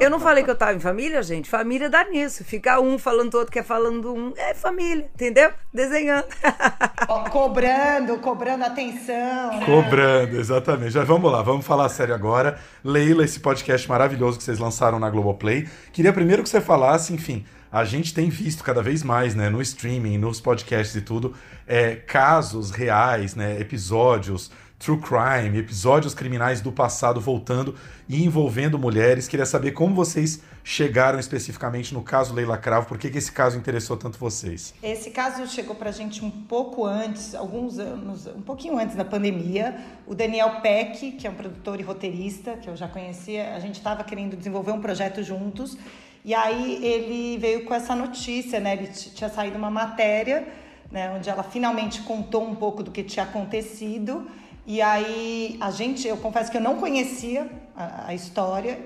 [0.00, 1.46] Eu não falei que eu tava em família, gente?
[1.46, 2.42] Família dá nisso.
[2.42, 4.32] Ficar um falando outro que é falando um.
[4.34, 5.52] É família, entendeu?
[5.74, 6.24] Desenhando.
[7.30, 9.58] cobrando, cobrando atenção.
[9.58, 9.66] Né?
[9.66, 10.92] Cobrando, exatamente.
[10.92, 12.58] Já vamos lá, vamos falar sério agora.
[12.82, 15.68] Leila, esse podcast maravilhoso que vocês lançaram na Globoplay.
[15.92, 19.60] Queria primeiro que você falasse, enfim, a gente tem visto cada vez mais, né, no
[19.60, 21.34] streaming, nos podcasts e tudo,
[21.66, 27.76] é, casos reais, né, episódios true crime, episódios criminais do passado voltando
[28.08, 29.28] e envolvendo mulheres.
[29.28, 33.58] Queria saber como vocês chegaram especificamente no caso Leila Cravo, por que, que esse caso
[33.58, 34.72] interessou tanto vocês?
[34.82, 39.78] Esse caso chegou pra gente um pouco antes, alguns anos, um pouquinho antes da pandemia.
[40.06, 43.76] O Daniel Peck, que é um produtor e roteirista, que eu já conhecia, a gente
[43.76, 45.76] estava querendo desenvolver um projeto juntos.
[46.24, 48.72] E aí ele veio com essa notícia, né?
[48.72, 50.48] Ele tinha saído uma matéria,
[50.90, 54.26] né, onde ela finalmente contou um pouco do que tinha acontecido.
[54.66, 58.78] E aí a gente, eu confesso que eu não conhecia a, a história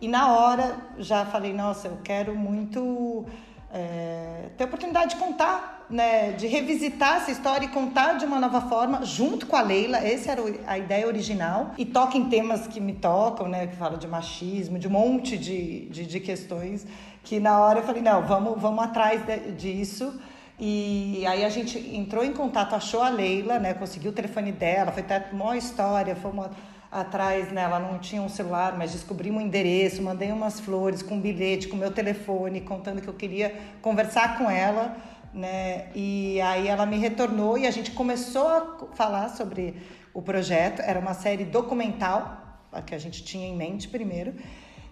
[0.00, 3.24] e na hora já falei, nossa, eu quero muito
[3.72, 8.38] é, ter a oportunidade de contar, né, de revisitar essa história e contar de uma
[8.38, 9.98] nova forma, junto com a Leila.
[9.98, 11.72] Essa era a ideia original.
[11.78, 15.38] E toca em temas que me tocam, né, que falam de machismo, de um monte
[15.38, 16.86] de, de, de questões,
[17.24, 20.20] que na hora eu falei, não, vamos, vamos atrás de, disso.
[20.64, 23.74] E aí a gente entrou em contato, achou a Leila, né?
[23.74, 26.46] Conseguiu o telefone dela, foi até uma história, fomos
[26.88, 27.62] atrás, né?
[27.62, 31.66] Ela não tinha um celular, mas descobrimos um endereço, mandei umas flores com um bilhete,
[31.66, 34.96] com meu telefone, contando que eu queria conversar com ela,
[35.34, 35.88] né?
[35.96, 39.74] E aí ela me retornou e a gente começou a falar sobre
[40.14, 40.80] o projeto.
[40.80, 44.32] Era uma série documental, a que a gente tinha em mente primeiro.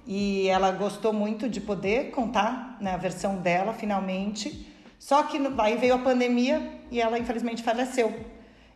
[0.04, 4.68] E ela gostou muito de poder contar né, a versão dela, finalmente.
[5.00, 8.14] Só que aí veio a pandemia e ela infelizmente faleceu.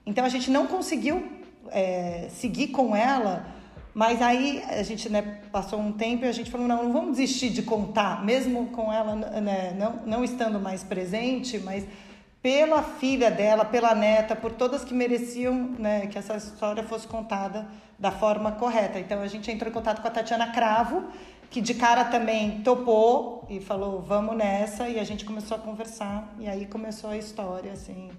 [0.06, 1.22] Então a gente não conseguiu
[1.70, 3.46] é, seguir com ela,
[3.92, 7.18] mas aí a gente né, passou um tempo e a gente falou: não, não vamos
[7.18, 11.84] desistir de contar, mesmo com ela né, não, não estando mais presente, mas
[12.40, 17.66] pela filha dela, pela neta, por todas que mereciam né, que essa história fosse contada
[17.98, 18.98] da forma correta.
[18.98, 21.04] Então a gente entrou em contato com a Tatiana Cravo,
[21.50, 26.34] que de cara também topou e falou, vamos nessa, e a gente começou a conversar,
[26.38, 28.10] e aí começou a história, assim,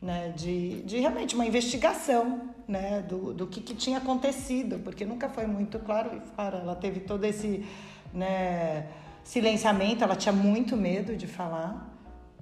[0.00, 5.28] né, de, de realmente uma investigação, né, do, do que, que tinha acontecido, porque nunca
[5.28, 7.66] foi muito claro, claro, ela teve todo esse,
[8.12, 8.86] né,
[9.22, 11.90] silenciamento, ela tinha muito medo de falar,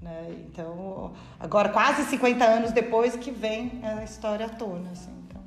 [0.01, 5.41] né, então, agora quase 50 anos depois que vem a história à tona, assim, então,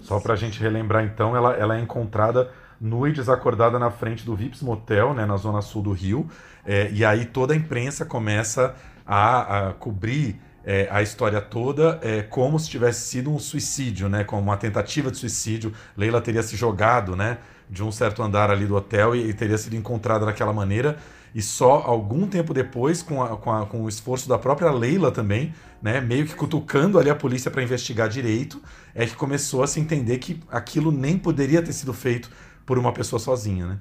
[0.00, 2.50] Só para a gente relembrar, então, ela, ela é encontrada
[2.82, 6.28] nua e desacordada na frente do Vips Motel, né, na zona sul do Rio.
[6.66, 8.74] É, e aí toda a imprensa começa
[9.06, 14.22] a, a cobrir é, a história toda é como se tivesse sido um suicídio, né?
[14.22, 15.72] Como uma tentativa de suicídio.
[15.96, 17.38] Leila teria se jogado, né?
[17.68, 20.98] De um certo andar ali do hotel e, e teria sido encontrada daquela maneira.
[21.34, 25.10] E só algum tempo depois, com, a, com, a, com o esforço da própria Leila
[25.10, 26.00] também, né?
[26.00, 28.62] Meio que cutucando ali a polícia para investigar direito,
[28.94, 32.30] é que começou a se entender que aquilo nem poderia ter sido feito
[32.72, 33.78] por uma pessoa sozinha, né?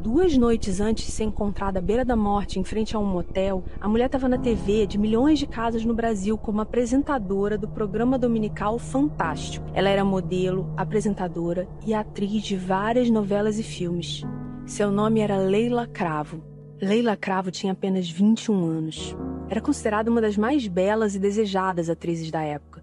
[0.00, 3.62] Duas noites antes de ser encontrada à beira da morte, em frente a um motel,
[3.80, 8.18] a mulher estava na TV de milhões de casas no Brasil como apresentadora do programa
[8.18, 9.64] dominical Fantástico.
[9.72, 14.24] Ela era modelo, apresentadora e atriz de várias novelas e filmes.
[14.66, 16.42] Seu nome era Leila Cravo.
[16.82, 19.16] Leila Cravo tinha apenas 21 anos.
[19.48, 22.82] Era considerada uma das mais belas e desejadas atrizes da época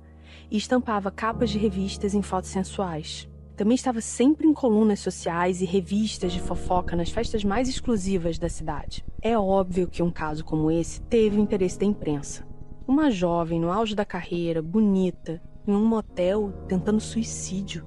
[0.49, 3.27] e estampava capas de revistas em fotos sensuais.
[3.55, 8.49] Também estava sempre em colunas sociais e revistas de fofoca nas festas mais exclusivas da
[8.49, 9.05] cidade.
[9.21, 12.47] É óbvio que um caso como esse teve o interesse da imprensa.
[12.87, 17.85] Uma jovem no auge da carreira, bonita, em um motel tentando suicídio.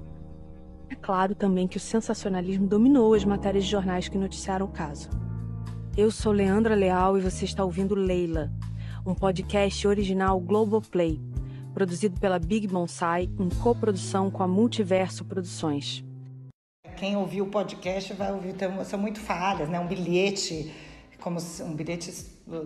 [0.89, 5.09] É claro também que o sensacionalismo dominou as matérias de jornais que noticiaram o caso.
[5.97, 8.51] Eu sou Leandra Leal e você está ouvindo Leila,
[9.05, 11.19] um podcast original Globoplay,
[11.77, 16.03] produzido pela Big Bonsai em coprodução com a Multiverso Produções.
[16.95, 19.79] Quem ouviu o podcast vai ouvir, são muito falhas, né?
[19.79, 20.73] Um bilhete,
[21.21, 22.11] como um bilhete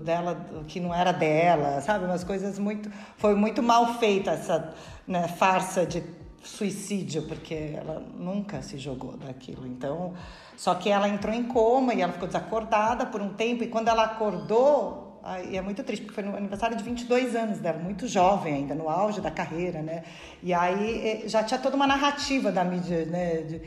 [0.01, 2.05] dela que não era dela, sabe?
[2.05, 2.89] Umas coisas muito.
[3.17, 4.73] Foi muito mal feita essa
[5.05, 6.01] né, farsa de
[6.41, 9.67] suicídio, porque ela nunca se jogou daquilo.
[9.67, 10.13] Então,
[10.55, 13.89] só que ela entrou em coma e ela ficou desacordada por um tempo, e quando
[13.89, 15.10] ela acordou,
[15.51, 18.73] e é muito triste, porque foi no aniversário de 22 anos dela, muito jovem ainda,
[18.73, 20.03] no auge da carreira, né?
[20.41, 23.37] E aí eh, já tinha toda uma narrativa da mídia, né?
[23.41, 23.61] De,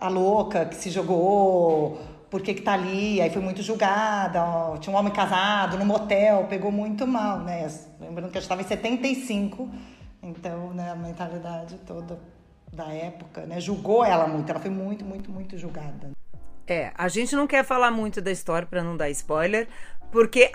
[0.00, 2.00] a louca que se jogou,
[2.30, 5.84] por que que tá ali, aí foi muito julgada, ó, tinha um homem casado no
[5.84, 7.68] motel, pegou muito mal, né?
[8.00, 9.68] Lembrando que gente estava em 75,
[10.22, 12.18] então, né, a mentalidade toda
[12.72, 13.60] da época, né?
[13.60, 16.10] Julgou ela muito, ela foi muito, muito, muito julgada.
[16.66, 19.68] É, a gente não quer falar muito da história para não dar spoiler,
[20.12, 20.50] porque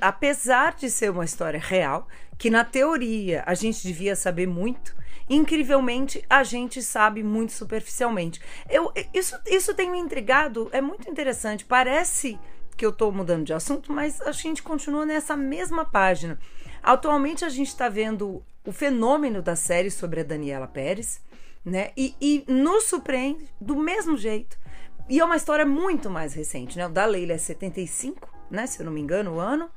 [0.00, 2.06] apesar de ser uma história real,
[2.38, 4.94] que na teoria a gente devia saber muito,
[5.28, 8.40] incrivelmente a gente sabe muito superficialmente.
[8.70, 11.64] Eu, isso, isso tem me intrigado, é muito interessante.
[11.64, 12.38] Parece
[12.76, 16.38] que eu estou mudando de assunto, mas a gente continua nessa mesma página.
[16.80, 21.20] Atualmente a gente está vendo o fenômeno da série sobre a Daniela Pérez,
[21.64, 21.90] né?
[21.96, 24.56] E, e nos surpreende do mesmo jeito.
[25.08, 26.86] E é uma história muito mais recente, né?
[26.86, 28.66] O da Leila é 75, né?
[28.66, 29.70] Se eu não me engano, o ano.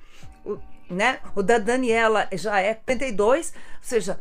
[0.45, 0.57] O,
[0.89, 1.19] né?
[1.35, 4.19] O da Daniela já é 72, ou seja,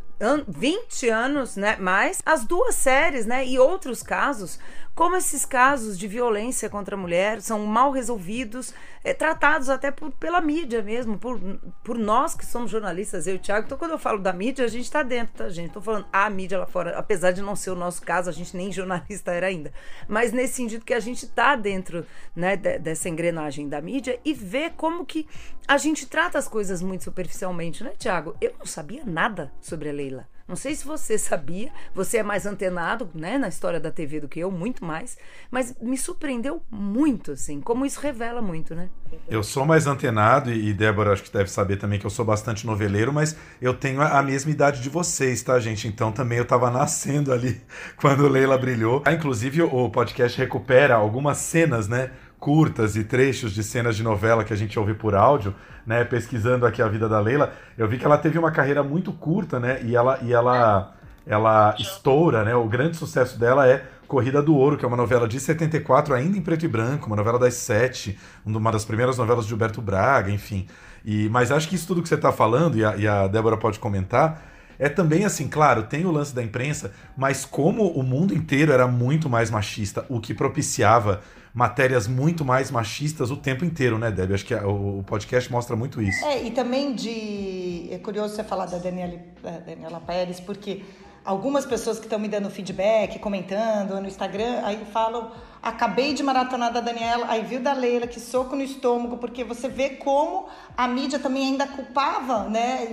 [0.48, 1.76] 20 anos, né?
[1.76, 3.46] Mais as duas séries, né?
[3.46, 4.58] E outros casos
[4.94, 10.10] como esses casos de violência contra a mulher são mal resolvidos, é, tratados até por,
[10.12, 11.40] pela mídia mesmo, por,
[11.82, 13.64] por nós que somos jornalistas, eu e o Thiago.
[13.64, 15.68] Então, quando eu falo da mídia, a gente está dentro, tá, gente?
[15.68, 18.54] Estou falando a mídia lá fora, apesar de não ser o nosso caso, a gente
[18.54, 19.72] nem jornalista era ainda.
[20.06, 22.06] Mas nesse sentido que a gente está dentro
[22.36, 25.26] né, dessa engrenagem da mídia e vê como que
[25.66, 28.36] a gente trata as coisas muito superficialmente, né, Thiago?
[28.42, 30.26] Eu não sabia nada sobre a Leila.
[30.46, 34.28] Não sei se você sabia, você é mais antenado, né, na história da TV do
[34.28, 35.16] que eu, muito mais,
[35.50, 38.90] mas me surpreendeu muito, assim, como isso revela muito, né?
[39.28, 42.66] Eu sou mais antenado e Débora acho que deve saber também que eu sou bastante
[42.66, 45.86] noveleiro, mas eu tenho a mesma idade de vocês, tá, gente?
[45.86, 47.60] Então também eu tava nascendo ali
[47.96, 49.02] quando Leila brilhou.
[49.04, 52.10] Ah, inclusive o podcast recupera algumas cenas, né?
[52.42, 55.54] Curtas e trechos de cenas de novela que a gente ouve por áudio,
[55.86, 56.04] né?
[56.04, 59.60] Pesquisando aqui a vida da Leila, eu vi que ela teve uma carreira muito curta,
[59.60, 59.80] né?
[59.84, 60.92] E ela, e ela,
[61.24, 62.52] ela estoura, né?
[62.52, 66.36] O grande sucesso dela é Corrida do Ouro, que é uma novela de 74, ainda
[66.36, 70.28] em preto e branco, uma novela das sete, uma das primeiras novelas de Gilberto Braga,
[70.28, 70.66] enfim.
[71.04, 73.56] E, mas acho que isso tudo que você está falando, e a, e a Débora
[73.56, 74.42] pode comentar,
[74.80, 78.88] é também assim, claro, tem o lance da imprensa, mas como o mundo inteiro era
[78.88, 81.20] muito mais machista, o que propiciava
[81.52, 84.34] matérias muito mais machistas o tempo inteiro, né, Debbie?
[84.34, 86.24] Acho que o podcast mostra muito isso.
[86.24, 87.88] É, e também de.
[87.90, 89.18] É curioso você falar da Daniela,
[89.66, 90.82] Daniela Pérez, porque
[91.24, 95.30] algumas pessoas que estão me dando feedback, comentando no Instagram, aí falam
[95.62, 99.68] Acabei de maratonar da Daniela, aí viu da Leila, que soco no estômago, porque você
[99.68, 100.46] vê como
[100.76, 102.88] a mídia também ainda culpava, né?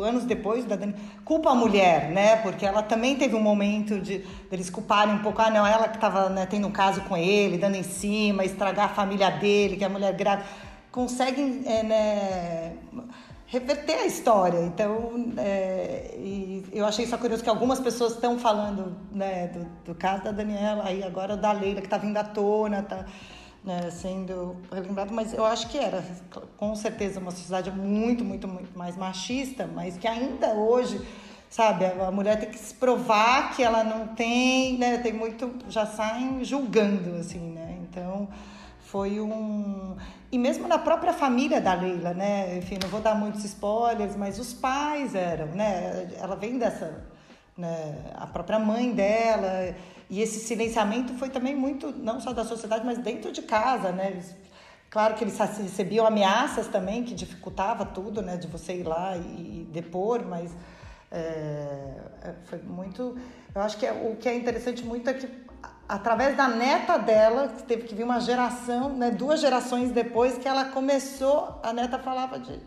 [0.00, 2.36] Anos depois da Daniela, culpa a mulher, né?
[2.36, 5.96] Porque ela também teve um momento de eles culparem um pouco, ah, não, ela que
[5.96, 9.82] estava né, tendo um caso com ele, dando em cima, estragar a família dele, que
[9.82, 10.48] é a mulher grávida.
[10.92, 12.72] Conseguem, é, né?
[13.52, 14.60] Reverter a história.
[14.60, 16.14] Então, é,
[16.72, 20.84] eu achei só curioso que algumas pessoas estão falando né, do, do, caso da Daniela,
[20.86, 23.04] aí agora da Leila, que está vindo à tona, tá,
[23.62, 26.02] né, sendo relembrado, mas eu acho que era
[26.56, 30.98] com certeza uma sociedade muito, muito, muito mais machista, mas que ainda hoje,
[31.50, 35.84] sabe, a mulher tem que se provar que ela não tem, né, tem muito, já
[35.84, 38.28] saem julgando, assim, né, então
[38.80, 39.94] foi um
[40.32, 44.38] e mesmo na própria família da Leila, né, enfim, não vou dar muitos spoilers, mas
[44.38, 47.04] os pais eram, né, ela vem dessa,
[47.56, 49.74] né, a própria mãe dela
[50.08, 54.22] e esse silenciamento foi também muito, não só da sociedade, mas dentro de casa, né?
[54.90, 58.36] Claro que eles recebiam ameaças também, que dificultava tudo, né?
[58.36, 60.54] De você ir lá e, e depor, mas
[61.10, 63.16] é, foi muito...
[63.54, 65.26] Eu acho que é, o que é interessante muito é que
[65.92, 70.48] através da neta dela, que teve que vir uma geração, né, duas gerações depois, que
[70.48, 72.58] ela começou, a neta falava de,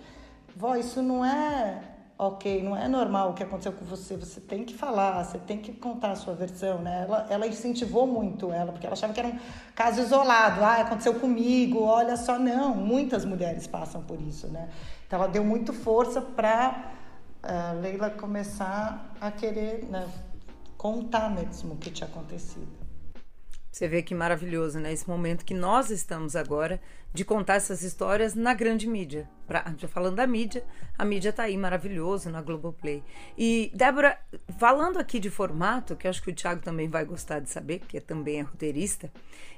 [0.55, 1.81] vó, isso não é
[2.19, 5.57] ok, não é normal o que aconteceu com você, você tem que falar, você tem
[5.57, 7.01] que contar a sua versão, né?
[7.01, 9.39] Ela, ela incentivou muito ela, porque ela achava que era um
[9.73, 14.69] caso isolado, ah, aconteceu comigo, olha só, não, muitas mulheres passam por isso, né?
[15.07, 16.91] Então ela deu muito força para
[17.41, 20.07] eh, Leila começar a querer né,
[20.77, 22.84] contar mesmo o que tinha acontecido.
[23.75, 24.93] Você vê que maravilhoso, né?
[24.93, 26.79] Esse momento que nós estamos agora
[27.15, 29.27] de contar essas histórias na grande mídia.
[29.47, 30.63] Pra, já falando da mídia,
[30.97, 33.03] a mídia tá aí maravilhoso na Globoplay.
[33.37, 34.17] E, Débora,
[34.57, 37.79] falando aqui de formato, que eu acho que o Thiago também vai gostar de saber,
[37.79, 39.11] porque também é roteirista,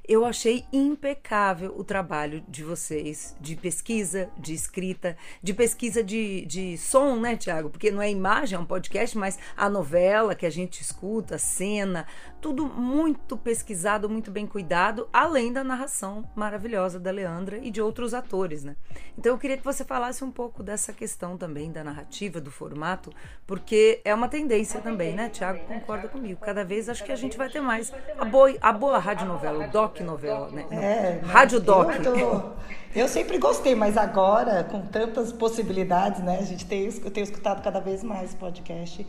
[0.08, 6.78] eu achei impecável o trabalho de vocês de pesquisa, de escrita, de pesquisa de, de
[6.78, 7.70] som, né, Tiago?
[7.70, 11.40] Porque não é imagem, é um podcast, mas a novela que a gente escuta, a
[11.40, 12.08] cena,
[12.40, 18.14] tudo muito pesquisado, muito bem cuidado, além da narração maravilhosa da Leandra e de outros
[18.14, 18.76] atores, né?
[19.18, 23.12] Então eu queria que você falasse um pouco dessa questão também da narrativa, do formato,
[23.46, 25.30] porque é uma tendência também, né?
[25.30, 26.40] Tiago concorda comigo.
[26.42, 29.72] Cada vez acho que a gente vai ter mais a boa, a boa radionovela, o
[29.72, 30.66] doc novela, né?
[30.72, 31.90] É, Rádio Doc.
[32.06, 32.54] Eu,
[32.96, 36.40] eu, sempre gostei, mas agora, com tantas possibilidades, né?
[36.40, 39.06] A gente tem, eu tenho escutado cada vez mais podcast.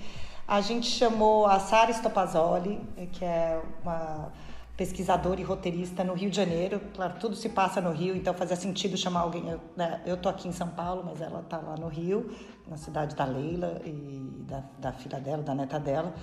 [0.46, 2.80] A gente chamou a Sara Stopazoli,
[3.12, 4.32] que é uma
[4.78, 6.80] pesquisadora e roteirista no Rio de Janeiro.
[6.94, 9.50] Claro, tudo se passa no Rio, então fazia sentido chamar alguém.
[9.50, 12.30] Eu, né, eu tô aqui em São Paulo, mas ela tá lá no Rio,
[12.68, 16.14] na cidade da Leila e da, da filha dela, da neta dela.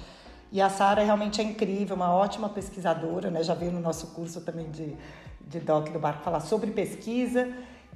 [0.53, 3.43] E a Sara realmente é incrível, uma ótima pesquisadora, né?
[3.43, 4.95] Já veio no nosso curso também de,
[5.41, 7.51] de Doc do Barco falar sobre pesquisa.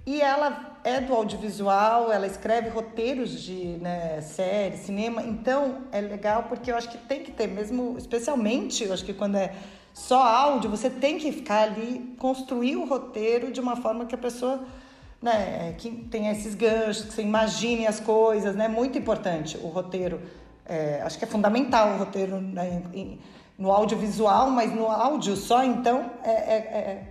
[0.05, 5.24] E ela é do audiovisual, ela escreve roteiros de né, série, cinema.
[5.24, 9.14] Então é legal porque eu acho que tem que ter, mesmo, especialmente, eu acho que
[9.14, 9.53] quando é
[9.94, 14.18] só áudio, você tem que ficar ali, construir o roteiro de uma forma que a
[14.18, 14.64] pessoa
[15.22, 18.68] né, que tenha esses ganchos, que você imagine as coisas, né?
[18.70, 20.22] Muito importante o roteiro
[20.70, 22.84] é, acho que é fundamental o roteiro né,
[23.58, 27.04] no audiovisual, mas no áudio só, então, é, é,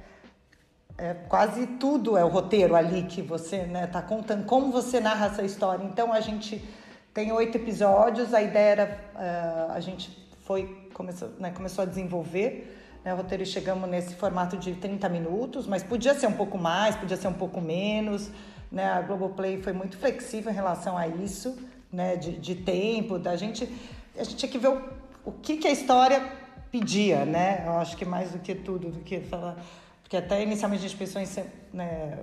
[0.96, 5.00] é, é quase tudo é o roteiro ali que você né, tá contando, como você
[5.00, 5.84] narra essa história.
[5.84, 6.64] Então, a gente
[7.12, 12.74] tem oito episódios, a ideia era, uh, a gente foi, começou, né, começou a desenvolver
[13.04, 16.56] né, o roteiro e chegamos nesse formato de 30 minutos, mas podia ser um pouco
[16.56, 18.30] mais, podia ser um pouco menos,
[18.72, 21.54] né, a Globoplay foi muito flexível em relação a isso,
[21.92, 23.68] né, de, de tempo, da gente,
[24.16, 24.82] a gente tinha que ver o,
[25.26, 26.26] o que, que a história
[26.72, 27.64] pedia, né?
[27.66, 29.56] Eu acho que mais do que tudo, do que falar.
[30.02, 32.18] Porque até inicialmente a gente pensou em ser, né,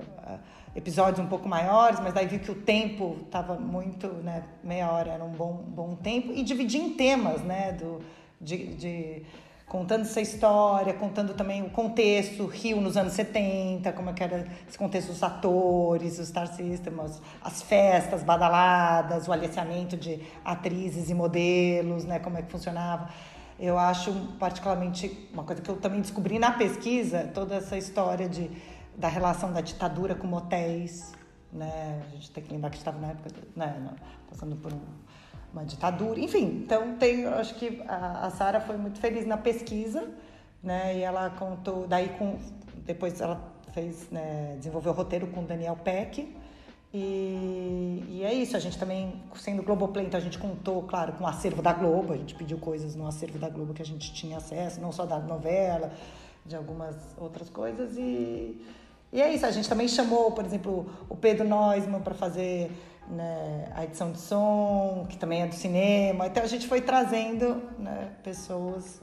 [0.76, 5.12] episódios um pouco maiores, mas daí viu que o tempo estava muito, né, meia hora
[5.12, 8.02] era um bom, bom tempo, e dividir em temas, né, do,
[8.42, 9.24] de, de
[9.66, 14.46] contando essa história, contando também o contexto, Rio nos anos 70, como é que era
[14.68, 21.14] esse contexto dos atores, os Star Systems, as festas badaladas, o aliciamento de atrizes e
[21.14, 23.10] modelos, né, como é que funcionava.
[23.58, 28.52] Eu acho particularmente uma coisa que eu também descobri na pesquisa, toda essa história de,
[28.98, 31.12] da relação da ditadura com motéis,
[31.52, 32.02] né?
[32.08, 33.90] A gente tem que lembrar que estava na época, né,
[34.30, 34.80] passando por um
[35.56, 36.64] uma ditadura, enfim.
[36.66, 40.06] Então tem, acho que a, a Sara foi muito feliz na pesquisa,
[40.62, 40.98] né?
[40.98, 42.38] E ela contou, daí com
[42.86, 43.42] depois ela
[43.72, 46.36] fez, né, desenvolveu o roteiro com Daniel Peck.
[46.94, 51.26] E, e, é isso, a gente também, sendo Globoplay, então a gente contou, claro, com
[51.26, 54.14] o acervo da Globo, a gente pediu coisas no acervo da Globo que a gente
[54.14, 55.92] tinha acesso, não só da novela,
[56.46, 57.98] de algumas outras coisas.
[57.98, 58.62] E,
[59.12, 62.72] e é isso, a gente também chamou, por exemplo, o Pedro Neusman para fazer
[63.08, 66.28] né, a edição de som, que também é do cinema.
[66.28, 69.00] Então a gente foi trazendo né, pessoas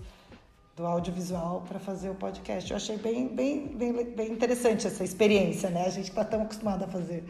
[0.74, 2.70] do audiovisual para fazer o podcast.
[2.70, 5.86] Eu achei bem, bem, bem, bem interessante essa experiência, né?
[5.86, 7.24] A gente está tão acostumado a fazer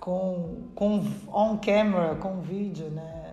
[0.00, 3.27] com, com on camera, com vídeo, né?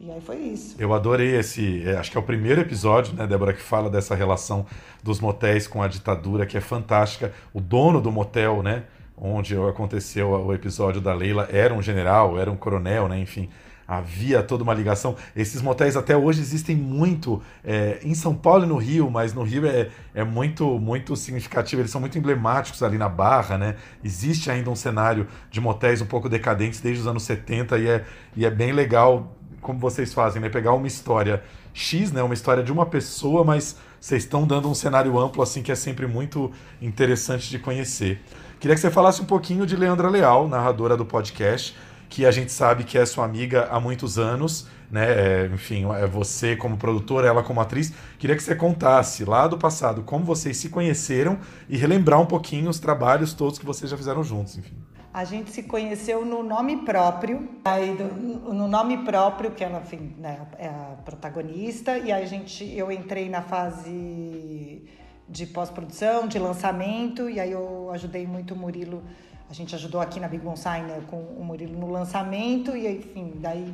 [0.00, 0.76] E, aí foi isso.
[0.78, 1.82] Eu adorei esse.
[1.88, 4.66] É, acho que é o primeiro episódio, né, Débora, que fala dessa relação
[5.02, 7.32] dos motéis com a ditadura, que é fantástica.
[7.52, 8.84] O dono do motel, né?
[9.16, 13.18] Onde aconteceu o episódio da Leila, era um general, era um coronel, né?
[13.18, 13.48] Enfim,
[13.86, 15.16] havia toda uma ligação.
[15.34, 19.42] Esses motéis até hoje existem muito é, em São Paulo e no Rio, mas no
[19.42, 23.76] Rio é, é muito muito significativo, eles são muito emblemáticos ali na Barra, né?
[24.02, 28.04] Existe ainda um cenário de motéis um pouco decadentes desde os anos 70 e é,
[28.36, 30.48] e é bem legal como vocês fazem, né?
[30.48, 31.42] Pegar uma história
[31.72, 32.22] X, né?
[32.22, 35.74] Uma história de uma pessoa, mas vocês estão dando um cenário amplo assim que é
[35.74, 36.50] sempre muito
[36.80, 38.22] interessante de conhecer.
[38.60, 41.74] Queria que você falasse um pouquinho de Leandra Leal, narradora do podcast
[42.08, 45.06] que a gente sabe que é sua amiga há muitos anos, né?
[45.44, 47.92] É, enfim, é você como produtora, ela como atriz.
[48.18, 51.38] Queria que você contasse lá do passado como vocês se conheceram
[51.68, 54.76] e relembrar um pouquinho os trabalhos todos que vocês já fizeram juntos, enfim.
[55.16, 60.46] A gente se conheceu no nome próprio, aí no nome próprio, que ela enfim, né,
[60.58, 64.84] é a protagonista, e aí a gente, eu entrei na fase
[65.26, 69.02] de pós-produção, de lançamento, e aí eu ajudei muito o Murilo
[69.48, 73.34] a gente ajudou aqui na Big Bonsai né, com o Murilo no lançamento e enfim,
[73.36, 73.72] daí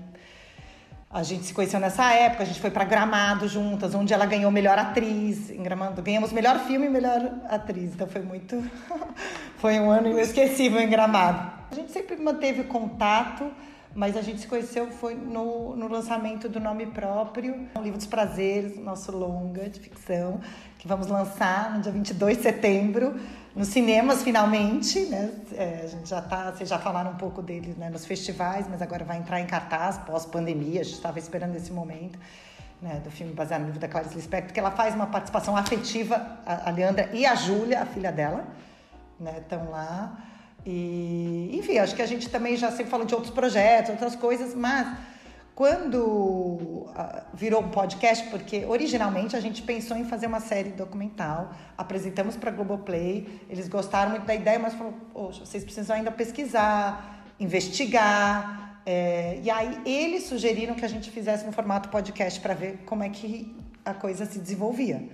[1.13, 4.51] a gente se conheceu nessa época, a gente foi para Gramado juntas, onde ela ganhou
[4.51, 6.01] melhor atriz em Gramado.
[6.01, 8.65] Ganhamos melhor filme e melhor atriz, então foi muito.
[9.59, 11.53] foi um ano inesquecível em Gramado.
[11.71, 13.53] A gente sempre manteve contato,
[13.95, 18.07] mas a gente se conheceu foi no, no lançamento do nome próprio, o Livro dos
[18.07, 20.41] Prazeres, nosso longa de ficção,
[20.79, 23.21] que vamos lançar no dia 22 de setembro
[23.55, 25.31] nos cinemas finalmente, né?
[25.55, 28.81] É, a gente já tá, vocês já falaram um pouco dele né, nos festivais, mas
[28.81, 30.81] agora vai entrar em cartaz pós-pandemia.
[30.81, 32.19] A gente estava esperando esse momento.
[32.81, 36.41] Né, do filme baseado no livro da Clarice Lispector, que ela faz uma participação afetiva,
[36.45, 38.45] a, Leandra e a Júlia, a filha dela,
[39.21, 40.19] né, estão lá.
[40.67, 44.53] E, enfim, acho que a gente também já sempre falou de outros projetos, outras coisas,
[44.53, 44.97] mas
[45.55, 51.53] quando ah, virou um podcast, porque originalmente a gente pensou em fazer uma série documental,
[51.77, 56.11] apresentamos para a Globoplay, eles gostaram muito da ideia, mas falaram, poxa, vocês precisam ainda
[56.11, 58.81] pesquisar, investigar.
[58.85, 63.03] É, e aí eles sugeriram que a gente fizesse no formato podcast para ver como
[63.03, 65.07] é que a coisa se desenvolvia.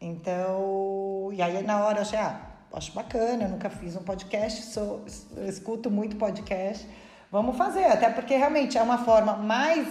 [0.00, 2.40] Então, e aí na hora eu achei, ah,
[2.72, 5.04] acho bacana, eu nunca fiz um podcast, sou,
[5.46, 6.88] escuto muito podcast.
[7.32, 9.88] Vamos fazer, até porque realmente é uma forma mais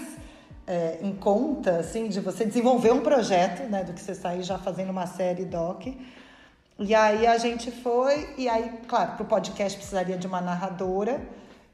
[0.67, 4.59] é, em conta, assim, de você desenvolver um projeto, né, do que você sair já
[4.59, 5.87] fazendo uma série doc.
[6.77, 11.19] E aí a gente foi, e aí, claro, para o podcast precisaria de uma narradora.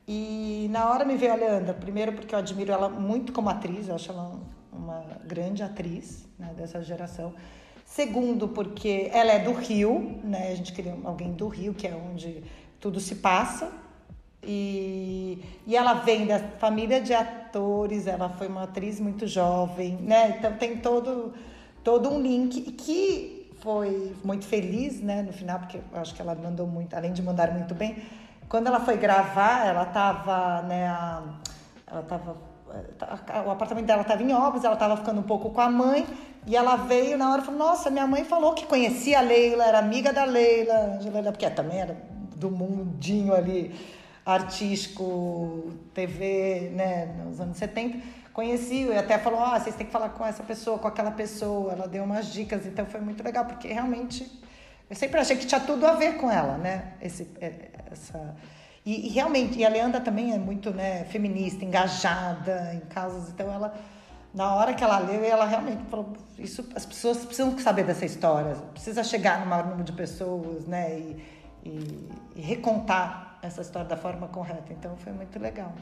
[0.07, 3.89] E na hora me veio a Leandra, primeiro porque eu admiro ela muito como atriz,
[3.89, 4.39] eu acho ela
[4.71, 7.33] uma grande atriz né, dessa geração.
[7.85, 10.49] Segundo, porque ela é do Rio, né?
[10.53, 12.41] A gente queria alguém do Rio, que é onde
[12.79, 13.69] tudo se passa.
[14.43, 20.35] E, e ela vem da família de atores, ela foi uma atriz muito jovem, né?
[20.37, 21.33] Então tem todo,
[21.83, 25.23] todo um link que foi muito feliz, né?
[25.23, 27.97] No final, porque eu acho que ela mandou muito, além de mandar muito bem.
[28.47, 30.87] Quando ela foi gravar, ela estava, né?
[30.87, 31.23] A,
[31.87, 32.37] ela estava
[33.45, 36.05] o apartamento dela estava em obras, ela estava ficando um pouco com a mãe,
[36.45, 39.65] e ela veio na hora e falou: Nossa, minha mãe falou que conhecia a Leila,
[39.65, 40.99] era amiga da Leila,
[41.31, 41.97] porque também era
[42.35, 43.73] do mundinho ali
[44.27, 47.97] artístico, TV, né, nos anos 70,
[48.33, 51.71] conheci e até falou, ah, vocês têm que falar com essa pessoa, com aquela pessoa,
[51.71, 54.29] ela deu umas dicas, então foi muito legal, porque realmente
[54.89, 58.35] eu sempre achei que tinha tudo a ver com ela, né, esse, é, essa...
[58.85, 63.51] E, e realmente, e a Leandra também é muito, né, feminista, engajada em causas, então
[63.51, 63.73] ela
[64.33, 68.55] na hora que ela leu, ela realmente falou: isso, as pessoas precisam saber dessa história,
[68.71, 70.99] precisa chegar no maior número de pessoas, né?
[70.99, 71.23] E,
[71.65, 74.71] e, e recontar essa história da forma correta.
[74.71, 75.73] Então foi muito legal.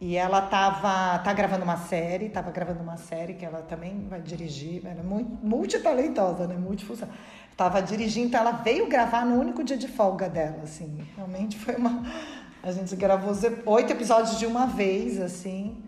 [0.00, 4.20] E ela tava tá gravando uma série, estava gravando uma série que ela também vai
[4.22, 6.56] dirigir, ela é muito multitalentosa, né?
[6.56, 7.08] Multifunção.
[7.54, 11.06] Tava dirigindo, então ela veio gravar no único dia de folga dela, assim.
[11.16, 12.02] Realmente foi uma
[12.62, 13.34] a gente gravou
[13.66, 15.82] oito episódios de uma vez, assim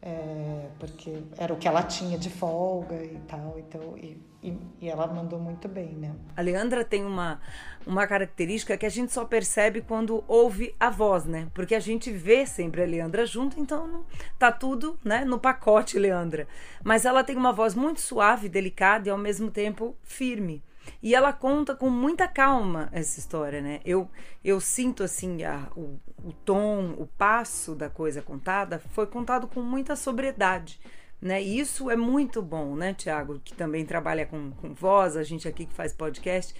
[0.00, 4.88] é, porque era o que ela tinha de folga e tal, então, e, e, e,
[4.88, 6.14] ela mandou muito bem, né?
[6.36, 7.40] A Leandra tem uma,
[7.88, 11.48] uma característica que a gente só percebe quando ouve a voz, né?
[11.54, 14.04] Porque a gente vê sempre a Leandra junto, então
[14.38, 16.46] tá tudo né, no pacote, Leandra.
[16.84, 20.62] Mas ela tem uma voz muito suave, delicada e ao mesmo tempo firme.
[21.02, 23.80] E ela conta com muita calma essa história, né?
[23.84, 24.10] Eu,
[24.44, 29.62] eu sinto assim a, o, o tom, o passo da coisa contada foi contado com
[29.62, 30.78] muita sobriedade.
[31.20, 31.42] Né?
[31.42, 35.48] E isso é muito bom, né, Tiago, que também trabalha com, com voz, a gente
[35.48, 36.54] aqui que faz podcast,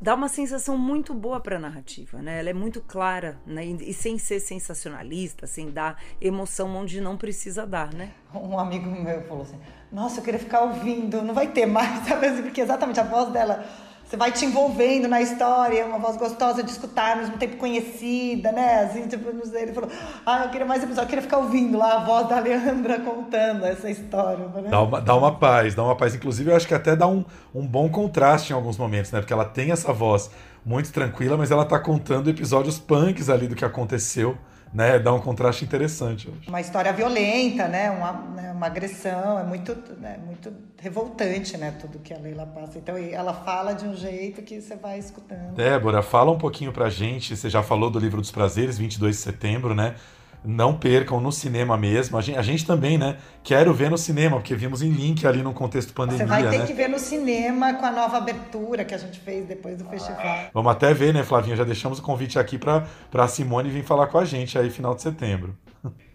[0.00, 2.40] dá uma sensação muito boa para a narrativa, né?
[2.40, 3.64] Ela é muito clara, né?
[3.64, 8.12] E, sem ser sensacionalista, sem dar emoção onde não precisa dar, né?
[8.34, 9.58] Um amigo meu falou assim:
[9.92, 12.42] "Nossa, eu queria ficar ouvindo, não vai ter mais", sabe?
[12.42, 13.64] Porque exatamente a voz dela
[14.10, 18.50] você vai te envolvendo na história, uma voz gostosa de escutar, ao mesmo tempo conhecida,
[18.50, 18.80] né?
[18.80, 19.88] Assim, tipo, não sei, ele falou,
[20.26, 23.64] ah, eu queria mais episódio, eu queria ficar ouvindo lá a voz da Leandra contando
[23.64, 24.48] essa história.
[24.48, 24.68] Né?
[24.68, 26.12] Dá, uma, dá uma paz, dá uma paz.
[26.12, 29.20] Inclusive, eu acho que até dá um, um bom contraste em alguns momentos, né?
[29.20, 30.28] Porque ela tem essa voz
[30.66, 34.36] muito tranquila, mas ela tá contando episódios punks ali do que aconteceu
[34.72, 36.32] né, dá um contraste interessante.
[36.46, 41.98] Uma história violenta, né, uma, né, uma agressão, é muito, né, muito revoltante, né, tudo
[41.98, 42.78] que a Leila passa.
[42.78, 45.54] Então ela fala de um jeito que você vai escutando.
[45.54, 49.22] Débora, fala um pouquinho pra gente, você já falou do Livro dos Prazeres, 22 de
[49.22, 49.96] setembro, né,
[50.44, 52.16] não percam no cinema mesmo.
[52.16, 53.16] A gente, a gente, também, né?
[53.42, 56.26] Quero ver no cinema, porque vimos em link ali no contexto pandemia.
[56.26, 56.66] Você vai ter né?
[56.66, 60.50] que ver no cinema com a nova abertura que a gente fez depois do festival.
[60.52, 61.56] Vamos até ver, né, Flavinha?
[61.56, 64.94] Já deixamos o convite aqui para a Simone vir falar com a gente aí final
[64.94, 65.54] de setembro.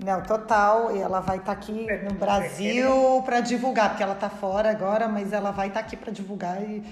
[0.03, 0.95] Não, total.
[0.95, 5.07] E ela vai estar tá aqui no Brasil para divulgar, porque ela está fora agora,
[5.07, 6.83] mas ela vai estar tá aqui para divulgar e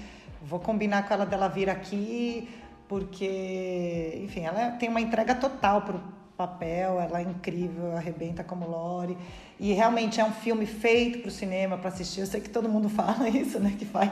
[0.42, 2.48] vou combinar com ela dela vir aqui,
[2.88, 6.00] porque, enfim, ela tem uma entrega total pro
[6.36, 9.16] papel, ela é incrível, arrebenta como Lore.
[9.58, 12.20] E realmente é um filme feito para o cinema, para assistir.
[12.20, 13.74] Eu sei que todo mundo fala isso, né?
[13.78, 14.10] Que faz.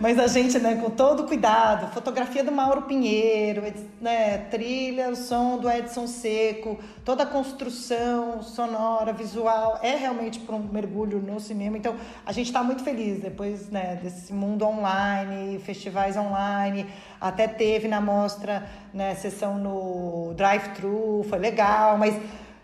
[0.00, 3.62] Mas a gente, né, com todo cuidado, fotografia do Mauro Pinheiro,
[4.00, 10.56] né, trilha, o som do Edson Seco, toda a construção sonora, visual, é realmente para
[10.56, 11.78] um mergulho no cinema.
[11.78, 11.94] Então,
[12.26, 16.86] a gente está muito feliz depois né, desse mundo online, festivais online.
[17.20, 22.14] Até teve na mostra, né, sessão no drive-thru, foi legal, mas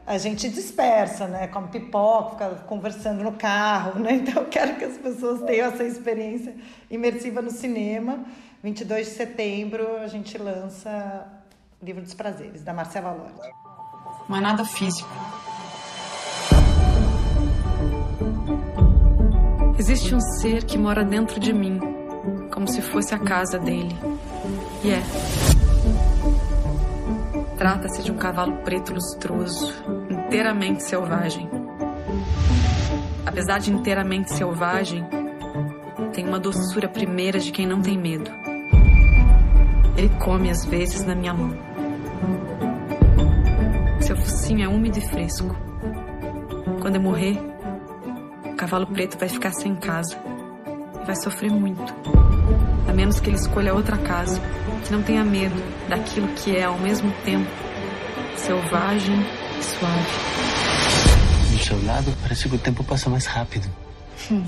[0.07, 1.49] a gente dispersa, né?
[1.49, 4.13] Come pipoca, fica conversando no carro, né?
[4.27, 6.55] Então eu quero que as pessoas tenham essa experiência
[6.89, 8.25] imersiva no cinema.
[8.63, 11.27] 22 de setembro a gente lança
[11.83, 13.51] Livro dos Prazeres, da Marcela Lorde.
[14.29, 15.09] Não é nada físico.
[19.79, 21.79] Existe um ser que mora dentro de mim,
[22.53, 23.95] como se fosse a casa dele.
[24.83, 25.56] E é.
[27.67, 29.75] Trata-se de um cavalo preto lustroso,
[30.09, 31.51] inteiramente selvagem.
[33.27, 35.05] Apesar de inteiramente selvagem,
[36.15, 38.31] tem uma doçura primeira de quem não tem medo.
[39.97, 41.59] Ele come às vezes na minha mão.
[44.01, 45.57] Seu focinho é úmido e fresco.
[46.81, 47.37] Quando eu morrer,
[48.45, 50.17] o cavalo preto vai ficar sem casa
[51.03, 51.93] e vai sofrer muito.
[52.89, 54.41] A menos que ele escolha outra casa
[54.87, 55.55] que não tenha medo
[55.89, 57.51] daquilo que é ao mesmo tempo
[58.37, 59.17] selvagem
[59.59, 60.07] e suave.
[61.51, 63.69] Do seu lado, parece que o tempo passa mais rápido.
[64.31, 64.45] Hum.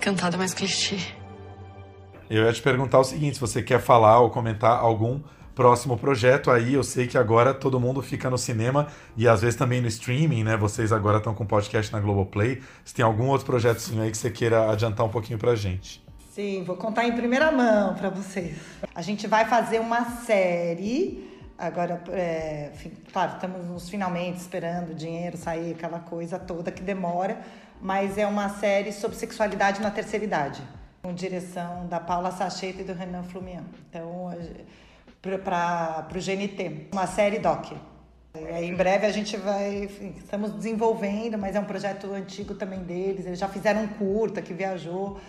[0.00, 0.98] Cantada mais clichê.
[2.30, 5.20] Eu ia te perguntar o seguinte: se você quer falar ou comentar algum
[5.54, 8.86] próximo projeto aí, eu sei que agora todo mundo fica no cinema
[9.16, 10.56] e às vezes também no streaming, né?
[10.56, 12.62] Vocês agora estão com podcast na Globoplay.
[12.84, 16.01] Se tem algum outro projeto aí que você queira adiantar um pouquinho pra gente.
[16.34, 18.56] Sim, vou contar em primeira mão para vocês.
[18.94, 21.30] A gente vai fazer uma série.
[21.58, 22.70] Agora, é,
[23.12, 27.38] claro, estamos nos finalmente esperando o dinheiro sair, aquela coisa toda que demora,
[27.82, 30.62] mas é uma série sobre sexualidade na terceira idade,
[31.02, 33.64] com direção da Paula Sacheta e do Renan Flumian.
[33.90, 34.30] Então,
[35.44, 37.72] para o GNT, uma série doc.
[38.54, 42.80] Aí, em breve a gente vai, enfim, estamos desenvolvendo, mas é um projeto antigo também
[42.80, 43.26] deles.
[43.26, 45.20] Eles já fizeram um curta que viajou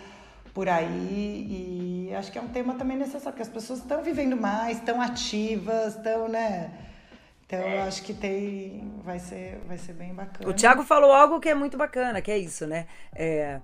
[0.54, 4.36] por aí e acho que é um tema também necessário, porque as pessoas estão vivendo
[4.36, 6.70] mais, estão ativas, estão, né?
[7.44, 10.48] Então eu acho que tem, vai ser, vai ser bem bacana.
[10.48, 12.86] O Thiago falou algo que é muito bacana, que é isso, né?
[13.14, 13.60] É,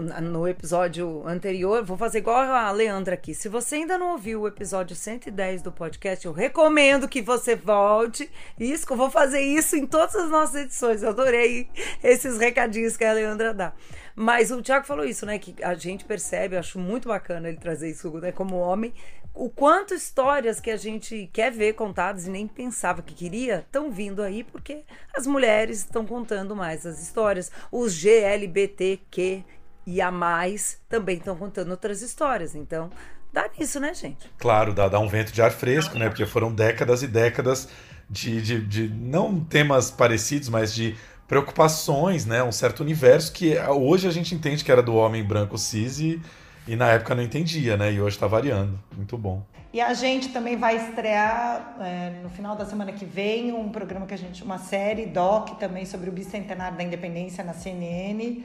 [0.00, 3.34] no episódio anterior, vou fazer igual a Leandra aqui.
[3.34, 8.30] Se você ainda não ouviu o episódio 110 do podcast, eu recomendo que você volte.
[8.58, 11.02] Isso, eu vou fazer isso em todas as nossas edições.
[11.02, 11.68] Eu adorei
[12.02, 13.72] esses recadinhos que a Leandra dá.
[14.14, 15.38] Mas o Tiago falou isso, né?
[15.38, 18.32] Que a gente percebe, acho muito bacana ele trazer isso, né?
[18.32, 18.92] Como homem,
[19.34, 23.90] o quanto histórias que a gente quer ver contadas e nem pensava que queria estão
[23.90, 24.84] vindo aí porque
[25.16, 27.50] as mulheres estão contando mais as histórias.
[27.70, 29.42] Os GLBTQ
[29.86, 32.54] e a mais também estão contando outras histórias.
[32.54, 32.90] Então,
[33.32, 34.30] dá nisso, né, gente?
[34.38, 36.08] Claro, dá, dá um vento de ar fresco, né?
[36.08, 37.68] Porque foram décadas e décadas
[38.08, 42.42] de, de, de não temas parecidos, mas de preocupações, né?
[42.42, 46.20] Um certo universo que hoje a gente entende que era do homem branco cis e,
[46.68, 47.92] e na época não entendia, né?
[47.92, 48.78] E hoje está variando.
[48.94, 49.42] Muito bom.
[49.72, 54.04] E a gente também vai estrear é, no final da semana que vem um programa
[54.04, 58.42] que a gente, uma série doc também sobre o bicentenário da independência na CNN.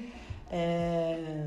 [0.51, 1.45] É...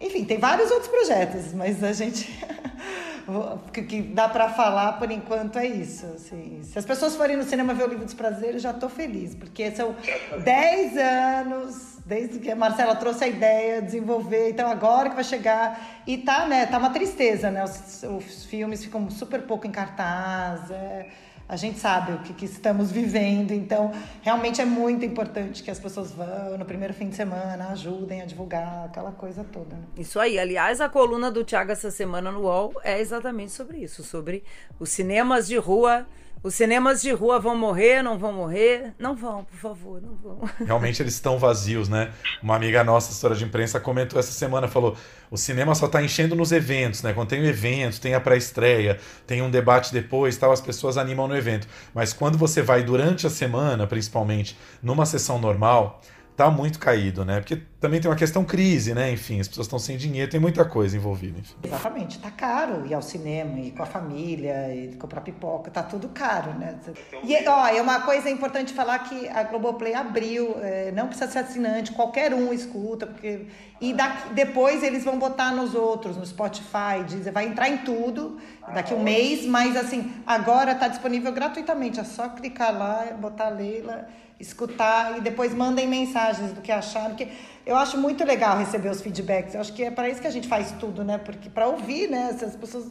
[0.00, 2.28] Enfim, tem vários outros projetos, mas a gente
[3.28, 6.06] O que, dá para falar por enquanto é isso.
[6.06, 6.60] Assim.
[6.64, 9.70] Se as pessoas forem no cinema ver o Livro dos Prazeres, já tô feliz, porque
[9.70, 9.94] são
[10.42, 16.02] 10 anos desde que a Marcela trouxe a ideia, desenvolver, então agora que vai chegar.
[16.06, 16.66] E tá, né?
[16.66, 17.62] Tá uma tristeza, né?
[17.62, 20.70] Os, os filmes ficam super pouco em cartaz.
[20.70, 21.06] É,
[21.48, 25.78] a gente sabe o que, que, estamos vivendo, então realmente é muito importante que as
[25.78, 29.76] pessoas vão no primeiro fim de semana, ajudem a divulgar aquela coisa toda.
[29.76, 29.82] Né?
[29.98, 30.38] Isso aí.
[30.38, 34.44] Aliás, a coluna do Tiago essa semana no UOL é exatamente sobre isso, sobre
[34.78, 36.06] os cinemas de rua
[36.42, 38.92] os cinemas de rua vão morrer, não vão morrer?
[38.98, 40.40] Não vão, por favor, não vão.
[40.66, 42.10] Realmente eles estão vazios, né?
[42.42, 44.96] Uma amiga nossa, história de imprensa, comentou essa semana, falou:
[45.30, 47.12] o cinema só está enchendo nos eventos, né?
[47.12, 50.96] Quando tem o um evento, tem a pré-estreia, tem um debate depois, tal, as pessoas
[50.96, 51.68] animam no evento.
[51.94, 56.02] Mas quando você vai durante a semana, principalmente, numa sessão normal,
[56.42, 57.40] tá muito caído, né?
[57.40, 59.12] Porque também tem uma questão crise, né?
[59.12, 61.38] Enfim, as pessoas estão sem dinheiro, tem muita coisa envolvida.
[61.38, 61.54] Enfim.
[61.62, 66.08] Exatamente, tá caro ir ao cinema, ir com a família, ir comprar pipoca, tá tudo
[66.08, 66.76] caro, né?
[67.22, 71.40] E, ó, é uma coisa importante falar que a Globoplay abriu, é, não precisa ser
[71.40, 73.46] assinante, qualquer um escuta, porque...
[73.80, 78.38] E daqui, depois eles vão botar nos outros, no Spotify, dizer, vai entrar em tudo
[78.72, 83.50] daqui um mês, mas assim, agora tá disponível gratuitamente, é só clicar lá, botar a
[83.50, 84.06] Leila
[84.42, 87.10] escutar e depois mandem mensagens do que acharam.
[87.10, 87.28] Porque
[87.64, 89.54] eu acho muito legal receber os feedbacks.
[89.54, 91.16] Eu acho que é para isso que a gente faz tudo, né?
[91.16, 92.34] Porque para ouvir, né?
[92.38, 92.90] Se as pessoas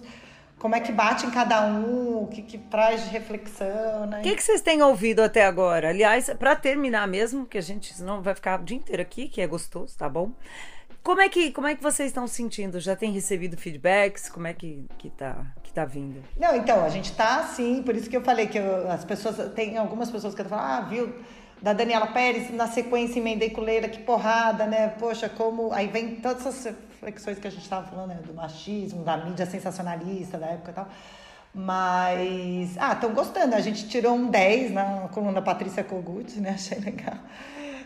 [0.62, 4.20] como é que bate em cada um, o que, que traz de reflexão, né?
[4.20, 5.90] O que, que vocês têm ouvido até agora?
[5.90, 9.42] Aliás, para terminar mesmo, que a gente não vai ficar o dia inteiro aqui, que
[9.42, 10.32] é gostoso, tá bom?
[11.02, 12.80] Como é que, como é que vocês estão sentindo?
[12.80, 14.30] Já tem recebido feedbacks?
[14.30, 16.24] Como é que, que, tá, que tá vindo?
[16.38, 19.52] Não, então, a gente tá assim, por isso que eu falei que eu, as pessoas,
[19.54, 21.12] tem algumas pessoas que falam, ah, viu,
[21.62, 24.88] da Daniela Pérez, na sequência emendei com Leila, que porrada, né?
[25.00, 25.72] Poxa, como.
[25.72, 28.20] Aí vem todas essas reflexões que a gente estava falando, né?
[28.26, 30.88] do machismo, da mídia sensacionalista da época e tal.
[31.54, 32.78] Mas.
[32.80, 33.54] Ah, estão gostando.
[33.56, 36.52] A gente tirou um 10 na coluna Patrícia Kogut, né?
[36.56, 37.18] Achei legal.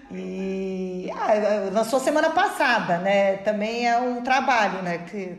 [0.09, 1.11] E.
[1.13, 3.37] Ah, lançou semana passada, né?
[3.37, 4.99] Também é um trabalho, né?
[4.99, 5.37] Que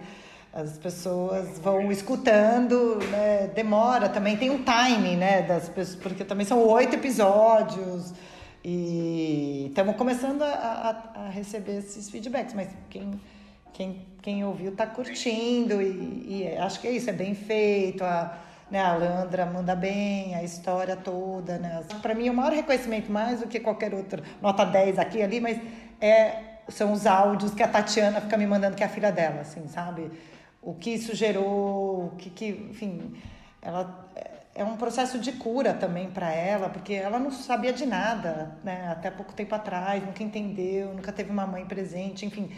[0.57, 3.51] as pessoas vão escutando, né?
[3.55, 8.15] demora também, tem um time, né, das pessoas, porque também são oito episódios
[8.65, 10.49] e estamos começando a,
[11.15, 13.21] a, a, receber esses feedbacks, mas quem,
[13.75, 18.39] quem, quem ouviu está curtindo e, e, acho que é isso, é bem feito, a,
[18.71, 23.41] né, a Landra manda bem, a história toda, né, para mim o maior reconhecimento, mais
[23.41, 25.61] do que qualquer outro, nota 10 aqui ali, mas
[26.01, 26.37] é,
[26.67, 29.69] são os áudios que a Tatiana fica me mandando, que é a filha dela, assim,
[29.69, 30.11] sabe?
[30.67, 33.15] O que isso gerou, o que, que enfim,
[33.63, 34.05] ela
[34.53, 38.89] é um processo de cura também para ela, porque ela não sabia de nada, né?
[38.91, 42.51] Até pouco tempo atrás, nunca entendeu, nunca teve uma mãe presente, enfim,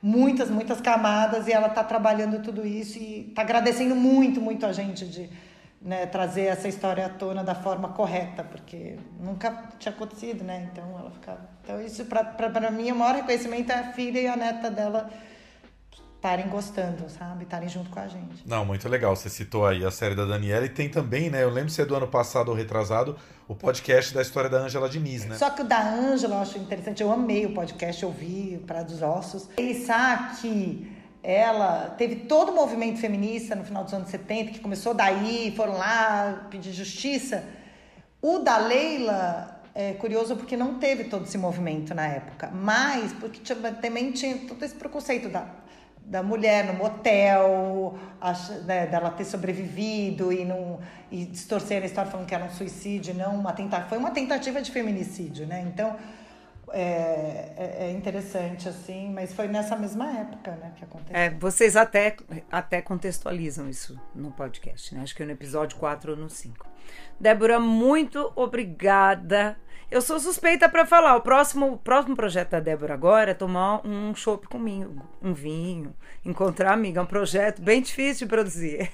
[0.00, 4.72] muitas, muitas camadas e ela está trabalhando tudo isso e está agradecendo muito, muito a
[4.72, 5.28] gente de
[5.82, 10.66] né, trazer essa história à tona da forma correta, porque nunca tinha acontecido, né?
[10.72, 11.46] Então ela ficava.
[11.62, 15.10] Então isso para mim o maior reconhecimento é a filha e a neta dela
[16.20, 17.44] estarem gostando, sabe?
[17.44, 18.46] Estarem junto com a gente.
[18.46, 19.16] Não, muito legal.
[19.16, 21.42] Você citou aí a série da Daniela e tem também, né?
[21.42, 23.16] Eu lembro se é do ano passado ou retrasado,
[23.48, 25.36] o podcast da história da Ângela Diniz, né?
[25.36, 27.02] Só que o da Ângela eu acho interessante.
[27.02, 29.46] Eu amei o podcast, eu vi para dos Ossos.
[29.56, 34.92] Pensar que ela teve todo o movimento feminista no final dos anos 70, que começou
[34.92, 37.44] daí, foram lá pedir justiça.
[38.20, 43.40] O da Leila é curioso porque não teve todo esse movimento na época, mas porque
[43.80, 45.60] também tinha todo esse preconceito da
[46.10, 47.96] da mulher no motel,
[48.64, 50.80] né, dela ter sobrevivido e não
[51.10, 54.60] e distorcer a história falando que era um suicídio, não uma tentativa, foi uma tentativa
[54.60, 55.64] de feminicídio, né?
[55.72, 55.96] Então
[56.72, 61.16] é, é, é, interessante assim, mas foi nessa mesma época, né, que aconteceu.
[61.16, 62.16] É, vocês até
[62.50, 65.02] até contextualizam isso no podcast, né?
[65.02, 66.66] Acho que é no episódio 4 ou no 5.
[67.20, 69.56] Débora, muito obrigada
[69.90, 71.16] eu sou suspeita para falar.
[71.16, 76.72] O próximo, próximo projeto da Débora agora é tomar um chopp comigo, um vinho, encontrar
[76.72, 77.00] amiga.
[77.00, 78.90] É um projeto bem difícil de produzir.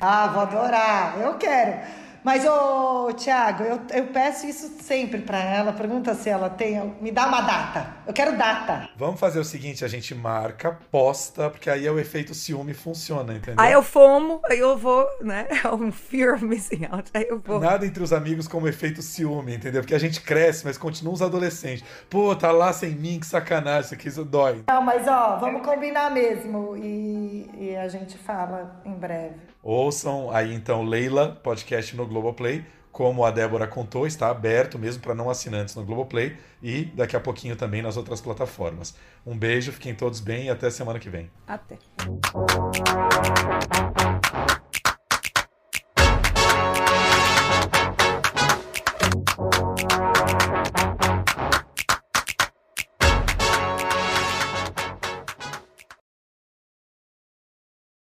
[0.00, 1.20] Ah, vou adorar.
[1.20, 2.09] Eu quero.
[2.24, 5.72] Mas, ô, Tiago, eu, eu peço isso sempre para ela.
[5.72, 6.94] Pergunta se ela tem.
[7.00, 7.94] Me dá uma data.
[8.06, 8.88] Eu quero data.
[8.96, 13.34] Vamos fazer o seguinte: a gente marca, posta, porque aí é o efeito ciúme funciona,
[13.34, 13.56] entendeu?
[13.58, 15.46] Aí eu fomo, aí eu vou, né?
[15.62, 17.10] É um fear of missing out.
[17.12, 17.60] Aí eu vou.
[17.60, 19.82] Nada entre os amigos como efeito ciúme, entendeu?
[19.82, 21.84] Porque a gente cresce, mas continua os adolescentes.
[22.08, 24.64] Pô, tá lá sem mim, que sacanagem, isso aqui isso dói.
[24.68, 26.76] Não, mas ó, vamos combinar mesmo.
[26.76, 29.49] E, e a gente fala em breve.
[29.62, 32.64] Ouçam aí então Leila, podcast no Globoplay.
[32.90, 37.20] Como a Débora contou, está aberto mesmo para não assinantes no Globoplay e daqui a
[37.20, 38.94] pouquinho também nas outras plataformas.
[39.24, 41.30] Um beijo, fiquem todos bem e até semana que vem.
[41.46, 41.78] Até.